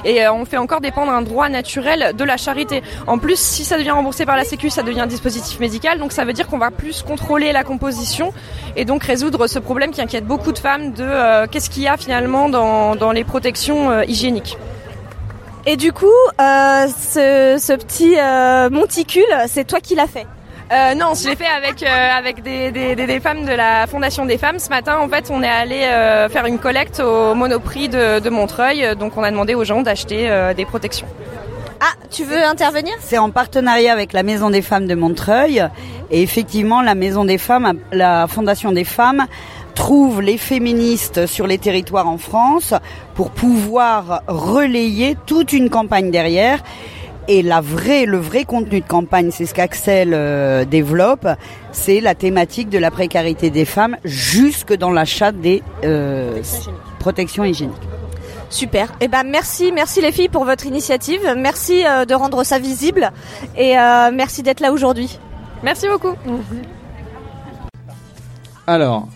[0.04, 2.82] Et on fait encore dépendre un droit naturel de la charité.
[3.06, 5.98] En plus, si ça devient remboursé par la Sécu, ça devient un dispositif médical.
[5.98, 8.32] Donc, ça veut dire qu'on va plus contrôler la composition
[8.76, 11.88] et donc résoudre ce problème qui inquiète beaucoup de femmes de euh, qu'est-ce qu'il y
[11.88, 14.56] a finalement dans, dans les protections euh, hygiéniques.
[15.66, 20.26] Et du coup, euh, ce, ce petit euh, monticule, c'est toi qui l'as fait?
[20.72, 23.86] Euh, non, je l'ai fait avec euh, avec des, des, des, des femmes de la
[23.86, 24.58] Fondation des femmes.
[24.58, 28.30] Ce matin, en fait, on est allé euh, faire une collecte au Monoprix de, de
[28.30, 28.96] Montreuil.
[28.96, 31.06] Donc, on a demandé aux gens d'acheter euh, des protections.
[31.80, 32.94] Ah, tu veux intervenir?
[33.00, 35.68] C'est en partenariat avec la Maison des Femmes de Montreuil.
[36.10, 39.26] Et effectivement, la Maison des Femmes, la Fondation des Femmes,
[39.74, 42.74] trouve les féministes sur les territoires en France
[43.14, 46.62] pour pouvoir relayer toute une campagne derrière.
[47.28, 51.28] Et la vraie, le vrai contenu de campagne, c'est ce qu'Axel euh, développe,
[51.70, 56.42] c'est la thématique de la précarité des femmes jusque dans l'achat des euh,
[56.98, 57.76] protections hygiéniques.
[58.52, 58.92] Super.
[59.00, 61.20] Eh ben merci, merci les filles pour votre initiative.
[61.36, 63.10] Merci euh, de rendre ça visible
[63.56, 65.18] et euh, merci d'être là aujourd'hui.
[65.62, 66.14] Merci beaucoup.
[68.66, 69.08] Alors,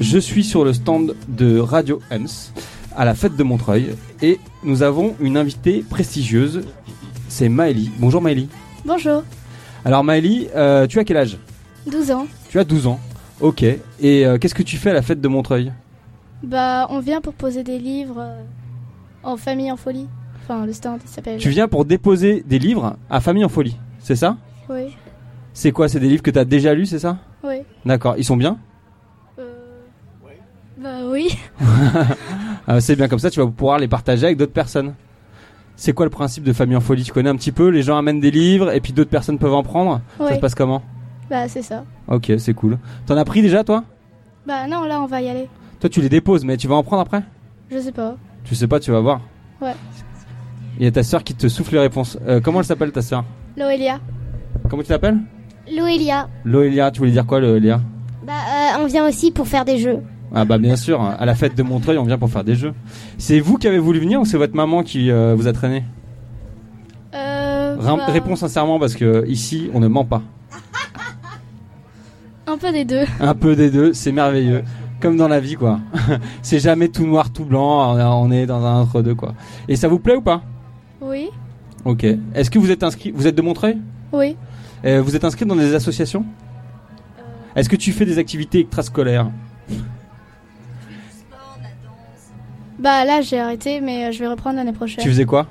[0.00, 2.50] je suis sur le stand de Radio Hans
[2.96, 6.62] à la fête de Montreuil et nous avons une invitée prestigieuse.
[7.28, 7.90] C'est Maëlie.
[7.98, 8.48] Bonjour Maëlie.
[8.84, 9.22] Bonjour,
[9.84, 11.38] Alors Maëlie, euh, tu as quel âge?
[11.90, 12.26] 12 ans.
[12.48, 13.00] Tu as 12 ans.
[13.40, 13.62] Ok.
[13.62, 13.80] Et
[14.26, 15.72] euh, qu'est-ce que tu fais à la fête de Montreuil?
[16.42, 18.42] Bah, on vient pour poser des livres euh,
[19.22, 20.06] en famille en folie.
[20.42, 21.38] Enfin, le stand, il s'appelle.
[21.40, 24.36] Tu viens pour déposer des livres à Famille en Folie, c'est ça?
[24.70, 24.94] Oui,
[25.52, 25.88] C'est quoi?
[25.88, 27.18] C'est des livres que tu as déjà lus, c'est ça?
[27.42, 27.56] Oui.
[27.84, 28.14] D'accord.
[28.16, 28.56] Ils sont bien?
[31.16, 31.38] Oui.
[32.68, 34.94] Ah, C'est bien comme ça, tu vas pouvoir les partager avec d'autres personnes.
[35.76, 37.04] C'est quoi le principe de Famille en Folie?
[37.04, 39.54] Tu connais un petit peu Les gens amènent des livres et puis d'autres personnes peuvent
[39.54, 40.00] en prendre?
[40.18, 40.82] Ça se passe comment?
[41.30, 41.84] Bah, c'est ça.
[42.08, 42.78] Ok, c'est cool.
[43.06, 43.84] T'en as pris déjà toi?
[44.46, 45.48] Bah, non, là, on va y aller.
[45.80, 47.22] Toi tu les déposes, mais tu vas en prendre après?
[47.70, 48.16] Je sais pas.
[48.44, 49.20] Tu sais pas, tu vas voir.
[49.60, 49.74] Ouais.
[50.78, 52.18] Il y a ta soeur qui te souffle les réponses.
[52.26, 53.24] Euh, comment elle s'appelle ta soeur
[53.56, 53.98] Loelia.
[54.68, 55.18] Comment tu t'appelles?
[55.72, 56.28] Loelia.
[56.44, 57.80] Loelia, tu voulais dire quoi Loelia?
[58.26, 60.00] Bah, euh, on vient aussi pour faire des jeux.
[60.38, 62.74] Ah bah bien sûr, à la fête de Montreuil, on vient pour faire des jeux.
[63.16, 65.82] C'est vous qui avez voulu venir ou c'est votre maman qui euh, vous a traîné
[67.14, 67.76] Euh.
[67.76, 70.20] Bah, Réponds sincèrement parce que ici, on ne ment pas.
[72.46, 73.04] Un peu des deux.
[73.18, 74.62] Un peu des deux, c'est merveilleux.
[75.00, 75.80] Comme dans la vie, quoi.
[76.42, 77.96] c'est jamais tout noir, tout blanc.
[77.96, 79.32] on est- dans un entre deux, quoi.
[79.68, 80.42] Et ça vous plaît ou pas?
[81.00, 81.28] Oui.
[81.86, 82.04] Ok.
[82.34, 83.78] Est-ce que vous êtes inscrit Vous êtes de Montreuil?
[84.12, 84.36] Oui.
[84.84, 86.24] Euh, Vous êtes inscrit dans des associations?
[87.54, 89.30] Est-ce que tu fais des activités extrascolaires?
[92.78, 95.02] Bah, là, j'ai arrêté, mais euh, je vais reprendre l'année prochaine.
[95.02, 95.46] Tu faisais quoi?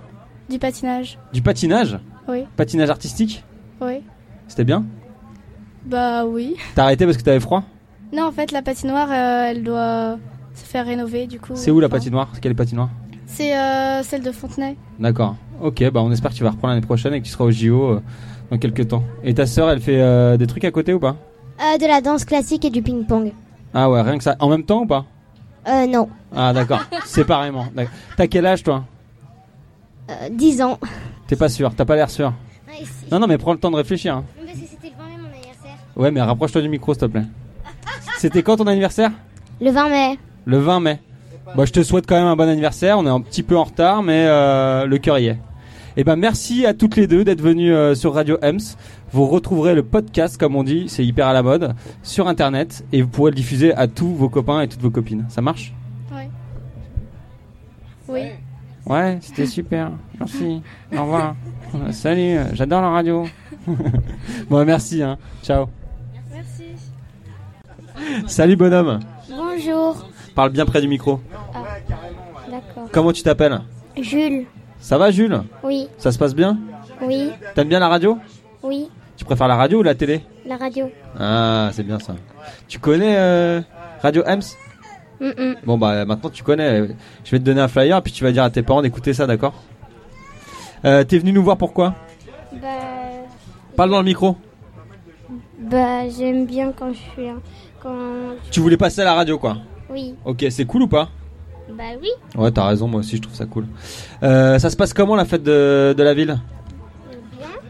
[0.50, 1.18] Du patinage.
[1.34, 1.98] Du patinage?
[2.28, 2.46] Oui.
[2.56, 3.44] Patinage artistique?
[3.82, 4.02] Oui.
[4.48, 4.86] C'était bien?
[5.86, 6.56] Bah, oui.
[6.76, 7.64] T'as arrêté parce que t'avais froid?
[8.14, 10.18] Non, en fait, la patinoire, euh, elle doit
[10.54, 11.54] se faire rénover, du coup.
[11.56, 12.30] C'est où la patinoire?
[12.42, 12.90] Quelle patinoire?
[13.26, 14.78] C'est euh, celle de Fontenay.
[15.00, 15.36] D'accord.
[15.62, 17.52] Ok, bah on espère que tu vas reprendre l'année prochaine et que tu seras au
[17.52, 18.02] JO euh,
[18.52, 19.04] dans quelques temps.
[19.24, 21.16] Et ta sœur, elle fait euh, des trucs à côté ou pas?
[21.60, 23.32] Euh, de la danse classique et du ping-pong.
[23.74, 24.36] Ah ouais, rien que ça.
[24.40, 25.06] En même temps ou pas?
[25.68, 26.10] Euh, non.
[26.36, 26.82] Ah d'accord.
[27.06, 27.68] Séparément.
[27.76, 27.94] D'accord.
[28.18, 28.84] T'as quel âge toi
[30.10, 30.80] Euh, 10 ans.
[31.28, 32.34] T'es pas sûr T'as pas l'air sûr
[32.68, 33.12] Ouais, si.
[33.12, 34.16] Non, non, mais prends le temps de réfléchir.
[34.16, 34.24] hein.
[34.46, 35.78] Parce que c'était le 20 mai mon anniversaire.
[35.96, 37.24] Ouais, mais rapproche-toi du micro s'il te plaît.
[38.20, 39.12] C'était quand ton anniversaire
[39.62, 40.20] Le 20 mai.
[40.46, 41.00] Le 20 mai.
[41.56, 42.98] Bah, je te souhaite quand même un bon anniversaire.
[43.00, 45.38] On est un petit peu en retard, mais euh, le cœur y est.
[45.98, 48.60] Et ben merci à toutes les deux d'être venues euh, sur Radio Ems.
[49.16, 53.02] Vous retrouverez le podcast, comme on dit, c'est hyper à la mode, sur internet et
[53.02, 55.26] vous pourrez le diffuser à tous vos copains et toutes vos copines.
[55.30, 55.74] Ça marche?
[56.14, 56.30] Ouais.
[58.10, 58.24] Oui.
[58.86, 59.94] Ouais, c'était super.
[60.20, 60.62] Merci.
[60.94, 61.36] Au revoir.
[61.92, 63.26] Salut, j'adore la radio.
[64.50, 65.02] bon, merci.
[65.02, 65.18] Hein.
[65.42, 65.68] Ciao.
[66.34, 66.66] Merci.
[68.28, 69.00] Salut bonhomme.
[69.30, 70.10] Bonjour.
[70.36, 71.22] Parle bien près du micro.
[71.54, 71.64] Ah,
[72.52, 72.90] d'accord.
[72.92, 73.62] Comment tu t'appelles?
[73.96, 74.46] Jules.
[74.78, 75.42] Ça va Jules?
[75.64, 75.88] Oui.
[76.00, 76.60] Ça se passe bien?
[77.02, 77.30] Oui.
[77.54, 78.18] T'aimes bien la radio?
[78.62, 78.90] Oui.
[79.18, 80.90] Tu préfères la radio ou la télé La radio.
[81.20, 82.16] Ah, c'est bien ça.
[82.68, 83.62] Tu connais euh,
[84.02, 84.42] Radio Ems
[85.22, 85.56] Mm-mm.
[85.66, 86.88] Bon bah maintenant tu connais.
[87.24, 89.26] Je vais te donner un flyer puis tu vas dire à tes parents d'écouter ça,
[89.26, 89.54] d'accord
[90.84, 91.96] euh, T'es venu nous voir pourquoi
[92.62, 92.68] Bah,
[93.78, 94.36] Parle dans le micro.
[95.60, 97.30] bah j'aime bien quand je suis.
[97.82, 97.96] Quand.
[98.52, 99.58] Tu voulais passer à la radio quoi
[99.90, 100.16] Oui.
[100.26, 101.08] Ok, c'est cool ou pas
[101.70, 102.10] Bah oui.
[102.36, 103.68] Ouais, t'as raison, moi aussi je trouve ça cool.
[104.22, 106.38] Euh, ça se passe comment la fête de, de la ville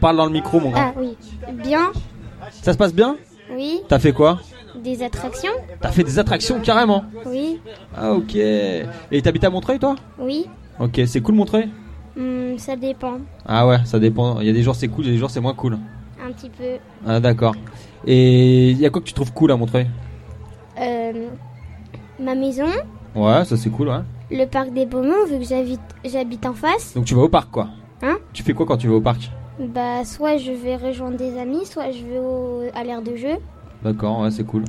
[0.00, 1.16] Parle dans le micro mon Ah oui.
[1.62, 1.92] Bien.
[2.62, 3.16] Ça se passe bien
[3.52, 3.80] Oui.
[3.88, 4.38] T'as fait quoi
[4.82, 5.52] Des attractions.
[5.80, 7.60] T'as fait des attractions carrément Oui.
[7.96, 8.34] Ah ok.
[8.36, 10.46] Et t'habites à Montreuil toi Oui.
[10.78, 11.68] Ok, c'est cool Montreuil
[12.18, 13.18] Hmm, ça dépend.
[13.44, 14.40] Ah ouais, ça dépend.
[14.40, 15.78] Il y a des jours c'est cool, il y a des jours c'est moins cool.
[16.26, 16.64] Un petit peu.
[17.06, 17.54] Ah d'accord.
[18.06, 19.86] Et il y a quoi que tu trouves cool à Montreuil
[20.80, 21.28] Euh,
[22.18, 22.66] ma maison.
[23.14, 24.00] Ouais, ça c'est cool, ouais.
[24.30, 26.94] Le parc des Beaumont, vu que j'habite, j'habite en face.
[26.94, 27.68] Donc tu vas au parc quoi
[28.02, 31.38] Hein Tu fais quoi quand tu vas au parc Bah, soit je vais rejoindre des
[31.38, 33.36] amis, soit je vais au, à l'aire de jeu.
[33.82, 34.64] D'accord, ouais, c'est cool.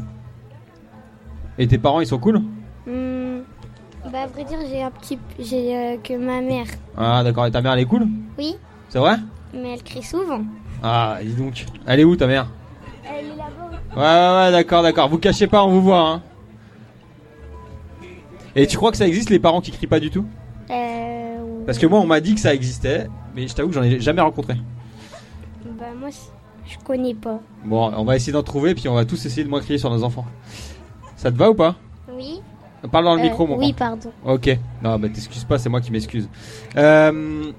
[1.58, 2.40] Et tes parents ils sont cool?
[2.86, 3.40] Hmm,
[4.12, 5.20] bah, à vrai dire, j'ai un petit.
[5.40, 6.68] J'ai euh, que ma mère.
[6.96, 8.08] Ah d'accord, et ta mère elle est cool?
[8.38, 8.56] Oui,
[8.90, 9.18] C'est vrai?
[9.54, 10.42] Mais elle crie souvent.
[10.82, 11.66] Ah, dis donc.
[11.86, 12.48] Elle est où ta mère?
[13.06, 13.78] Elle est là-bas.
[13.96, 15.10] Ouais, ouais, ouais, d'accord, d'accord.
[15.10, 16.22] Vous cachez pas, on vous voit, hein.
[18.56, 20.26] Et tu crois que ça existe les parents qui crient pas du tout?
[20.70, 21.64] Euh.
[21.66, 24.00] Parce que moi, on m'a dit que ça existait, mais je t'avoue que j'en ai
[24.00, 24.56] jamais rencontré.
[25.78, 26.10] Bah, moi,
[26.66, 27.40] je connais pas.
[27.66, 29.90] Bon, on va essayer d'en trouver, puis on va tous essayer de moins crier sur
[29.90, 30.26] nos enfants.
[31.16, 31.76] Ça te va ou pas?
[32.12, 32.42] Oui.
[32.92, 33.98] Parle dans le Euh, micro, mon Oui, grand.
[33.98, 34.12] pardon.
[34.26, 34.58] Ok.
[34.84, 36.30] Non, bah t'excuses pas, c'est moi qui m'excuse.
[36.78, 37.52] Euh,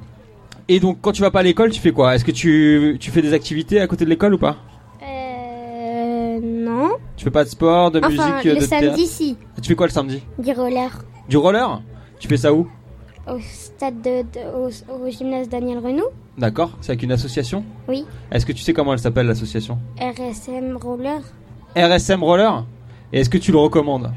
[0.68, 2.14] et donc, quand tu vas pas à l'école, tu fais quoi?
[2.14, 4.56] Est-ce que tu, tu fais des activités à côté de l'école ou pas?
[5.02, 6.40] Euh.
[6.40, 6.90] Non.
[7.16, 9.36] Tu fais pas de sport, de Enfin, musique, le de samedi, théâtre si.
[9.60, 10.22] Tu fais quoi le samedi?
[10.38, 10.90] Du roller.
[11.28, 11.80] Du roller?
[12.20, 12.68] Tu fais ça où?
[13.30, 14.22] Au stade de.
[14.22, 16.10] de- au, au gymnase Daniel Renault.
[16.38, 17.64] D'accord, c'est avec une association?
[17.88, 18.04] Oui.
[18.30, 19.78] Est-ce que tu sais comment elle s'appelle l'association?
[20.00, 21.20] RSM Roller.
[21.76, 22.64] RSM Roller?
[23.12, 24.10] Et est-ce que tu le recommandes?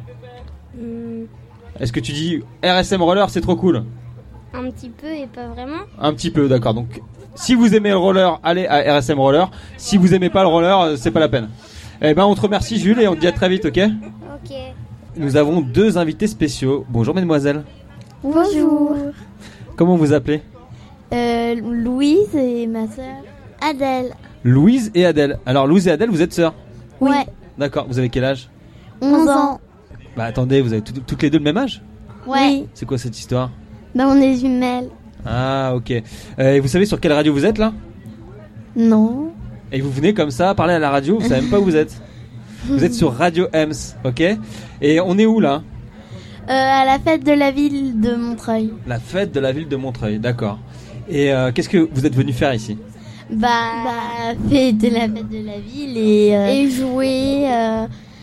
[0.78, 1.24] Hmm,
[1.80, 3.84] Est-ce que tu dis RSM Roller c'est trop cool?
[4.53, 5.80] Un petit peu et pas vraiment.
[5.99, 6.74] Un petit peu, d'accord.
[6.74, 7.01] Donc
[7.36, 9.49] si vous aimez le roller, allez à RSM Roller.
[9.78, 11.49] Si vous aimez pas le roller, euh, c'est pas la peine.
[12.01, 13.80] Eh ben on te remercie Jules et on te dit à très vite, ok?
[13.80, 14.55] Ok.
[15.18, 16.86] Nous avons deux invités spéciaux.
[16.89, 17.64] Bonjour mesdemoiselles.
[18.24, 18.96] Bonjour.
[19.76, 20.42] Comment vous appelez
[21.14, 23.16] Euh, Louise et ma sœur.
[23.62, 24.14] Adèle.
[24.44, 25.40] Louise et Adèle.
[25.46, 26.54] Alors Louise et Adèle, vous êtes sœurs
[27.00, 27.26] Ouais.
[27.58, 28.50] D'accord, vous avez quel âge
[29.02, 29.60] 11 ans.
[30.16, 31.82] Bah attendez, vous avez tout- toutes les deux le même âge
[32.28, 32.66] Ouais.
[32.74, 33.50] C'est quoi cette histoire
[33.96, 34.90] Bah, on est jumelles.
[35.26, 35.92] Ah ok.
[36.40, 37.74] Euh, et vous savez sur quelle radio vous êtes là
[38.76, 39.32] Non.
[39.72, 41.76] Et vous venez comme ça parler à la radio, vous savez même pas où vous
[41.76, 42.00] êtes.
[42.68, 44.22] Vous êtes sur Radio Ems, ok?
[44.84, 45.64] Et on est où là?
[46.48, 48.74] À la fête de la ville de Montreuil.
[48.88, 50.60] La fête de la ville de Montreuil, d'accord.
[51.10, 52.78] Et euh, qu'est-ce que vous êtes venu faire ici?
[53.30, 53.50] Bah,
[54.50, 56.30] fête de la fête de la ville et.
[56.64, 57.46] Et jouer.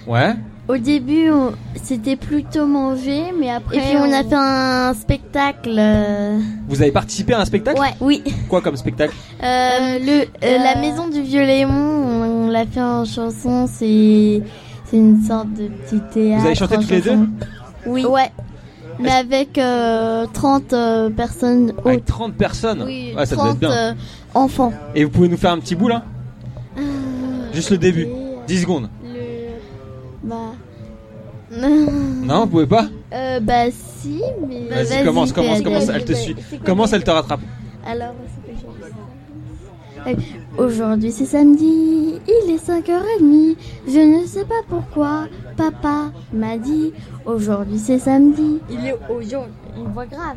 [0.07, 0.35] Ouais
[0.69, 1.53] Au début, on-
[1.83, 3.77] c'était plutôt manger, mais après.
[3.77, 5.75] Et puis on, a fait un spectacle.
[5.79, 6.39] euh,
[6.69, 7.81] Vous avez participé à un spectacle?
[7.81, 7.95] Ouais.
[8.01, 8.23] Oui.
[8.49, 9.15] Quoi comme spectacle?
[9.43, 14.43] Le, la maison du vieux Léon, on, on l'a fait en chanson, c'est
[14.91, 16.41] c'est une sorte de petit théâtre.
[16.41, 17.19] Vous avez chanté toutes les deux?
[17.87, 18.05] Oui.
[18.05, 18.31] Ouais.
[19.01, 23.59] Mais avec euh, 30 euh, personnes Avec 30 personnes Oui, Ouais, ça doit être 30
[23.61, 23.71] bien.
[23.71, 23.95] euh,
[24.35, 24.73] enfants.
[24.95, 26.03] Et vous pouvez nous faire un petit bout là
[26.77, 26.83] Euh,
[27.53, 28.09] Juste le début
[28.49, 28.89] 10 secondes.
[30.23, 30.37] Bah.
[31.51, 34.69] Non, vous pouvez pas Euh, bah si, mais.
[34.85, 36.37] Vas-y, commence, commence, commence, elle te suit.
[36.65, 37.41] Commence, elle te rattrape.
[37.87, 38.15] Alors,
[40.57, 43.57] Aujourd'hui c'est samedi, il est 5h30.
[43.87, 45.27] Je ne sais pas pourquoi.
[45.57, 46.93] Papa m'a dit
[47.25, 48.59] aujourd'hui c'est samedi.
[48.71, 49.53] Il est aujourd'hui.
[49.77, 50.37] Une voix grave.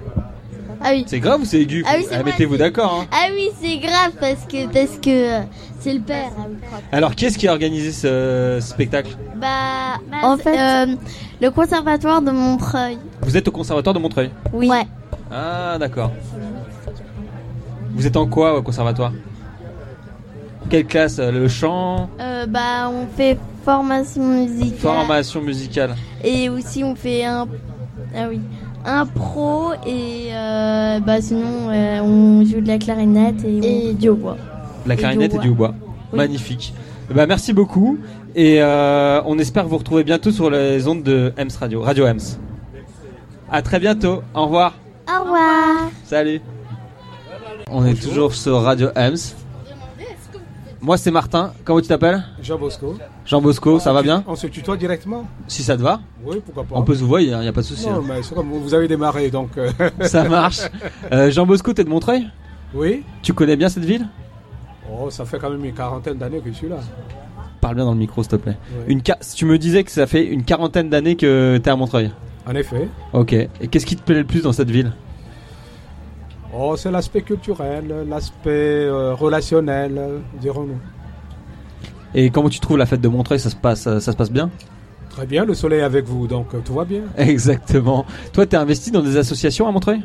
[0.84, 1.04] Ah oui.
[1.08, 1.84] C'est grave ou c'est aigu?
[1.88, 3.02] Ah oui, c'est Ah, Mettez-vous d'accord.
[3.02, 3.08] hein.
[3.12, 5.44] Ah oui, c'est grave parce que parce que euh,
[5.80, 6.32] c'est le père.
[6.32, 6.82] Crotte.
[6.92, 9.16] Alors, qui est-ce qui a organisé ce spectacle?
[9.36, 10.96] Bah, en fait, euh,
[11.42, 12.98] le conservatoire de Montreuil.
[13.22, 14.32] Vous êtes au conservatoire de Montreuil?
[14.54, 14.70] Oui.
[14.70, 14.88] Ouais.
[15.32, 16.12] Ah, d'accord.
[17.94, 19.12] Vous êtes en quoi au conservatoire?
[20.72, 24.80] Quelle classe euh, Le chant Euh, bah, on fait formation musicale.
[24.80, 25.96] Formation musicale.
[26.24, 27.46] Et aussi, on fait un.
[28.16, 28.40] Ah oui.
[28.86, 34.10] Un pro et euh, bah sinon euh, on joue de la clarinette et, et du
[34.10, 34.38] hautbois.
[34.88, 35.76] La clarinette et du hautbois.
[36.12, 36.18] Oui.
[36.18, 36.74] Magnifique.
[37.14, 38.00] Ben, merci beaucoup.
[38.34, 42.40] Et euh, on espère vous retrouver bientôt sur les ondes de Ems Radio, Radio Ems.
[43.52, 44.24] À très bientôt.
[44.34, 44.74] Au revoir.
[45.08, 45.92] Au revoir.
[46.06, 46.42] Salut.
[47.70, 49.18] On est toujours sur Radio Ems.
[50.82, 51.54] Moi c'est Martin.
[51.64, 52.24] Comment tu t'appelles?
[52.42, 52.98] Jean Bosco.
[53.26, 54.24] Jean Bosco, ça va bien?
[54.28, 56.76] On se tutoie directement Si ça te va Oui, pourquoi pas.
[56.76, 57.88] On peut se voir, il n'y a pas de souci.
[57.88, 58.04] Non, hein.
[58.08, 59.52] mais c'est comme vous avez démarré, donc.
[59.58, 59.72] euh,
[60.02, 60.62] Ça marche.
[61.12, 62.28] Euh, Jean Bosco, t'es de Montreuil?
[62.74, 63.04] Oui.
[63.22, 64.08] Tu connais bien cette ville?
[64.92, 66.78] Oh, ça fait quand même une quarantaine d'années que je suis là.
[67.60, 68.58] Parle bien dans le micro, s'il te plaît.
[68.88, 72.12] Une ca- Tu me disais que ça fait une quarantaine d'années que t'es à Montreuil.
[72.48, 72.88] En effet.
[73.14, 73.34] Ok.
[73.34, 74.92] Et qu'est-ce qui te plaît le plus dans cette ville?
[76.54, 78.50] Oh, c'est l'aspect culturel, l'aspect
[78.86, 80.78] euh, relationnel, euh, dirons-nous.
[82.14, 84.50] Et comment tu trouves la fête de Montreuil Ça se passe, ça, se passe bien?
[85.10, 87.04] Très bien, le soleil est avec vous, donc euh, tout va bien.
[87.18, 88.06] Exactement.
[88.34, 90.02] Toi, t'es investi dans des associations à Montreuil?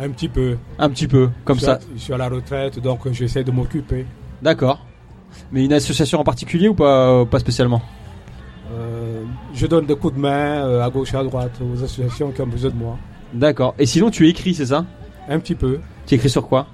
[0.00, 0.56] Un petit peu.
[0.78, 1.72] Un petit peu, comme Je ça.
[1.74, 4.06] à- je suis à la retraite, donc euh, j'essaie de m'occuper.
[4.40, 4.84] D'accord.
[5.50, 7.82] Mais une association en particulier ou pas, pas spécialement?
[8.72, 9.22] Euh,
[9.54, 12.40] je donne des coups de main euh, à gauche et à droite aux associations qui
[12.40, 12.96] ont besoin de moi.
[13.34, 13.74] D'accord.
[13.78, 14.86] Et sinon, tu écris, c'est ça?
[15.28, 15.80] Un petit peu.
[16.06, 16.66] Tu écris sur quoi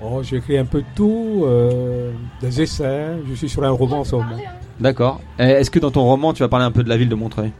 [0.00, 3.16] Oh, j'écris un peu de tout, euh, des essais.
[3.28, 4.36] Je suis sur un roman en ce moment.
[4.78, 5.20] D'accord.
[5.38, 7.50] Est-ce que dans ton roman, tu vas parler un peu de la ville de Montreuil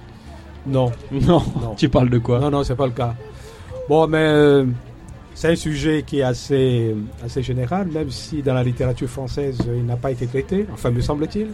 [0.66, 0.92] Non.
[1.10, 1.42] Non.
[1.76, 3.14] Tu parles de quoi Non, non, c'est pas le cas.
[3.88, 4.64] Bon, mais euh,
[5.34, 9.84] c'est un sujet qui est assez, assez général, même si dans la littérature française, il
[9.84, 11.48] n'a pas été traité, enfin, me semble-t-il.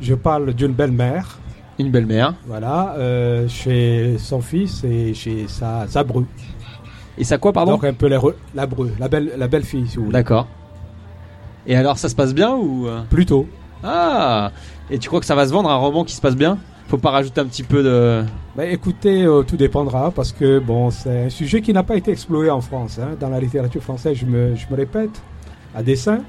[0.00, 1.38] Je parle d'une belle-mère.
[1.78, 2.34] Une belle-mère.
[2.46, 6.24] Voilà, euh, chez son fils et chez sa, sa bru.
[7.18, 9.64] Et ça quoi, pardon Donc un peu la, re- la bru, la belle, la belle
[9.64, 10.14] fille, si vous voulez.
[10.14, 10.46] D'accord.
[11.66, 13.46] Et alors, ça se passe bien ou euh Plutôt.
[13.84, 14.52] Ah
[14.90, 16.58] Et tu crois que ça va se vendre un roman qui se passe bien?
[16.88, 18.24] Faut pas rajouter un petit peu de.
[18.56, 22.10] Bah, écoutez, euh, tout dépendra parce que bon, c'est un sujet qui n'a pas été
[22.10, 22.98] exploré en France.
[23.00, 23.10] hein.
[23.20, 25.22] Dans la littérature française, je me, je me répète,
[25.74, 26.20] à dessein.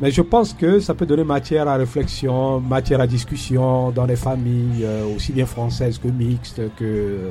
[0.00, 4.16] Mais je pense que ça peut donner matière à réflexion, matière à discussion dans les
[4.16, 7.28] familles, euh, aussi bien françaises que mixtes, que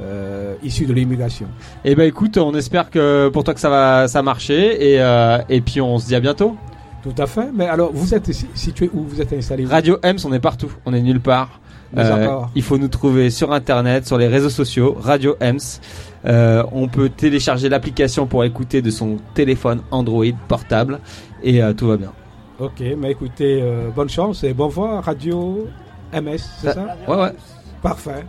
[0.00, 1.46] euh, issues de l'immigration.
[1.84, 5.38] Eh ben écoute, on espère que pour toi que ça va ça marcher et, euh,
[5.48, 6.56] et puis on se dit à bientôt.
[7.02, 7.48] Tout à fait.
[7.54, 9.02] Mais alors, vous êtes si- situé où?
[9.02, 11.60] Vous êtes installé Radio Ems, on est partout, on est nulle part.
[11.96, 12.50] Encore.
[12.54, 15.80] il faut nous trouver sur internet, sur les réseaux sociaux, Radio Ems.
[16.26, 20.98] Euh, on peut télécharger l'application pour écouter de son téléphone Android portable
[21.42, 22.12] et euh, tout va bien.
[22.58, 25.66] Ok, mais écoutez, euh, bonne chance et bon vent à Radio
[26.12, 26.96] MS, c'est ça?
[27.08, 27.32] Ouais ouais.
[27.80, 28.24] Parfait.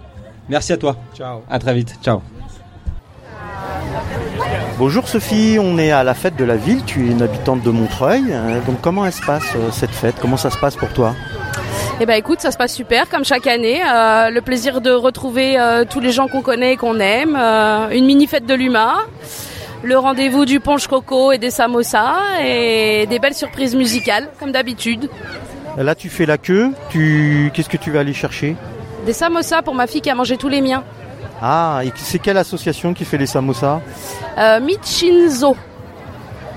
[0.49, 0.95] Merci à toi.
[1.15, 1.41] Ciao.
[1.49, 1.95] À très vite.
[2.03, 2.21] Ciao.
[4.77, 7.69] Bonjour Sophie, on est à la fête de la ville, tu es une habitante de
[7.69, 8.23] Montreuil.
[8.29, 10.15] Euh, Donc comment elle se passe euh, cette fête?
[10.21, 11.13] Comment ça se passe pour toi?
[11.99, 13.81] Eh ben écoute, ça se passe super comme chaque année.
[13.81, 17.37] Euh, le plaisir de retrouver euh, tous les gens qu'on connaît et qu'on aime.
[17.37, 18.95] Euh, une mini fête de l'humain.
[19.83, 25.09] Le rendez-vous du punch coco et des samosas et des belles surprises musicales comme d'habitude.
[25.77, 28.55] Là tu fais la queue, tu qu'est-ce que tu vas aller chercher?
[29.10, 30.84] Des samosas pour ma fille qui a mangé tous les miens.
[31.41, 33.80] Ah, et c'est quelle association qui fait les samosas
[34.38, 35.57] Euh, Michinzo.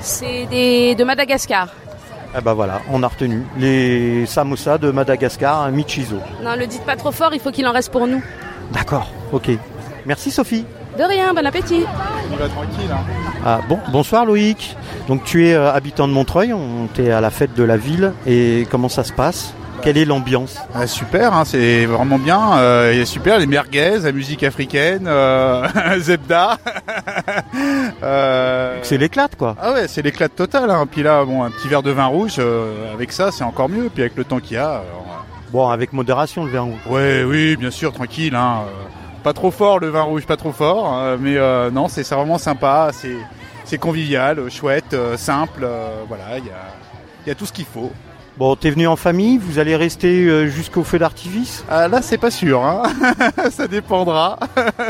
[0.01, 1.69] C'est des, de Madagascar.
[2.35, 6.19] Ah bah voilà, on a retenu les samosas de Madagascar à Michizo.
[6.45, 8.23] Non, le dites pas trop fort, il faut qu'il en reste pour nous.
[8.71, 9.49] D'accord, ok.
[10.05, 10.67] Merci Sophie.
[10.99, 11.87] De rien, bon appétit.
[12.31, 12.91] On va tranquille.
[12.93, 13.01] Hein.
[13.47, 14.77] Ah, bon, bonsoir Loïc.
[15.09, 18.13] Donc tu es euh, habitant de Montreuil, on t'es à la fête de la ville
[18.27, 19.55] et comment ça se passe?
[19.83, 20.59] Quelle est l'ambiance?
[20.75, 22.57] Ah, super, hein, c'est vraiment bien.
[22.59, 25.67] Euh, il est super, les merguez, la musique africaine, euh,
[25.99, 26.57] Zebda.
[28.03, 29.55] Euh, C'est l'éclate quoi.
[29.61, 30.71] Ah ouais, c'est l'éclate totale.
[30.71, 30.87] Hein.
[30.91, 33.91] Puis là, bon, un petit verre de vin rouge, euh, avec ça, c'est encore mieux.
[33.93, 34.67] Puis avec le temps qu'il y a.
[34.69, 36.81] alors, Bon, avec modération le vin rouge.
[36.89, 38.35] Ouais, oui, bien sûr, tranquille.
[38.35, 38.63] Hein.
[39.23, 41.17] Pas trop fort le vin rouge, pas trop fort.
[41.21, 41.37] mais
[41.71, 42.91] non, c'est vraiment sympa.
[43.65, 45.67] C'est convivial, chouette, simple.
[46.09, 46.55] voilà, il y a,
[47.25, 47.93] il y a tout ce qu'il faut.
[48.39, 51.65] Bon, t'es venu en famille, vous allez rester euh, jusqu'au feu d'artifice?
[51.71, 52.65] Ah, là, c'est pas sûr.
[52.65, 52.83] Hein.
[53.51, 54.39] Ça dépendra.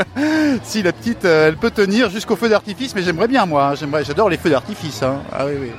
[0.63, 3.65] si la petite, euh, elle peut tenir jusqu'au feu d'artifice, mais j'aimerais bien, moi.
[3.67, 3.75] hein.
[3.75, 5.03] J'aimerais, j'adore les feux d'artifice.
[5.03, 5.21] Hein.
[5.31, 5.71] Ah oui, oui.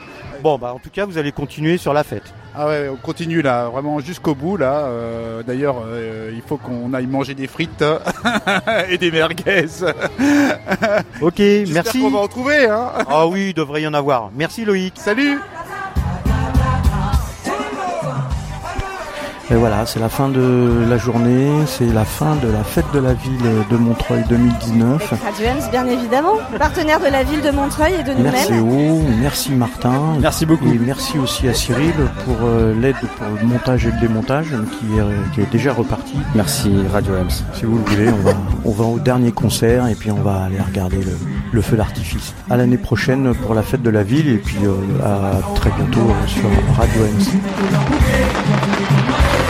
[0.42, 2.34] Bon, bah en tout cas, vous allez continuer sur la fête.
[2.54, 4.80] Ah ouais, on continue là, vraiment jusqu'au bout là.
[4.84, 7.82] Euh, D'ailleurs, euh, il faut qu'on aille manger des frites
[8.90, 9.64] et des merguez.
[11.22, 12.00] Ok, J'espère merci.
[12.02, 12.66] qu'on va en trouver.
[12.68, 12.90] Hein.
[13.08, 14.30] Ah oui, il devrait y en avoir.
[14.36, 14.92] Merci Loïc.
[14.96, 15.38] Salut
[19.50, 22.98] Et voilà, c'est la fin de la journée, c'est la fin de la fête de
[22.98, 25.10] la ville de Montreuil 2019.
[25.22, 28.90] Radio Ems, bien évidemment, partenaire de la ville de Montreuil et de Merci nous-mêmes.
[28.92, 30.16] O, merci Martin.
[30.18, 30.66] Merci beaucoup.
[30.72, 31.92] Et merci aussi à Cyril
[32.24, 36.14] pour euh, l'aide pour le montage et le démontage qui est, qui est déjà reparti.
[36.34, 37.30] Merci Radio Ems.
[37.52, 38.32] Si vous le voulez, on va,
[38.64, 41.18] on va au dernier concert et puis on va aller regarder le,
[41.52, 42.32] le feu d'artifice.
[42.48, 44.72] À l'année prochaine pour la fête de la ville et puis euh,
[45.04, 48.80] à très bientôt sur Radio Ems.
[48.94, 49.43] Money.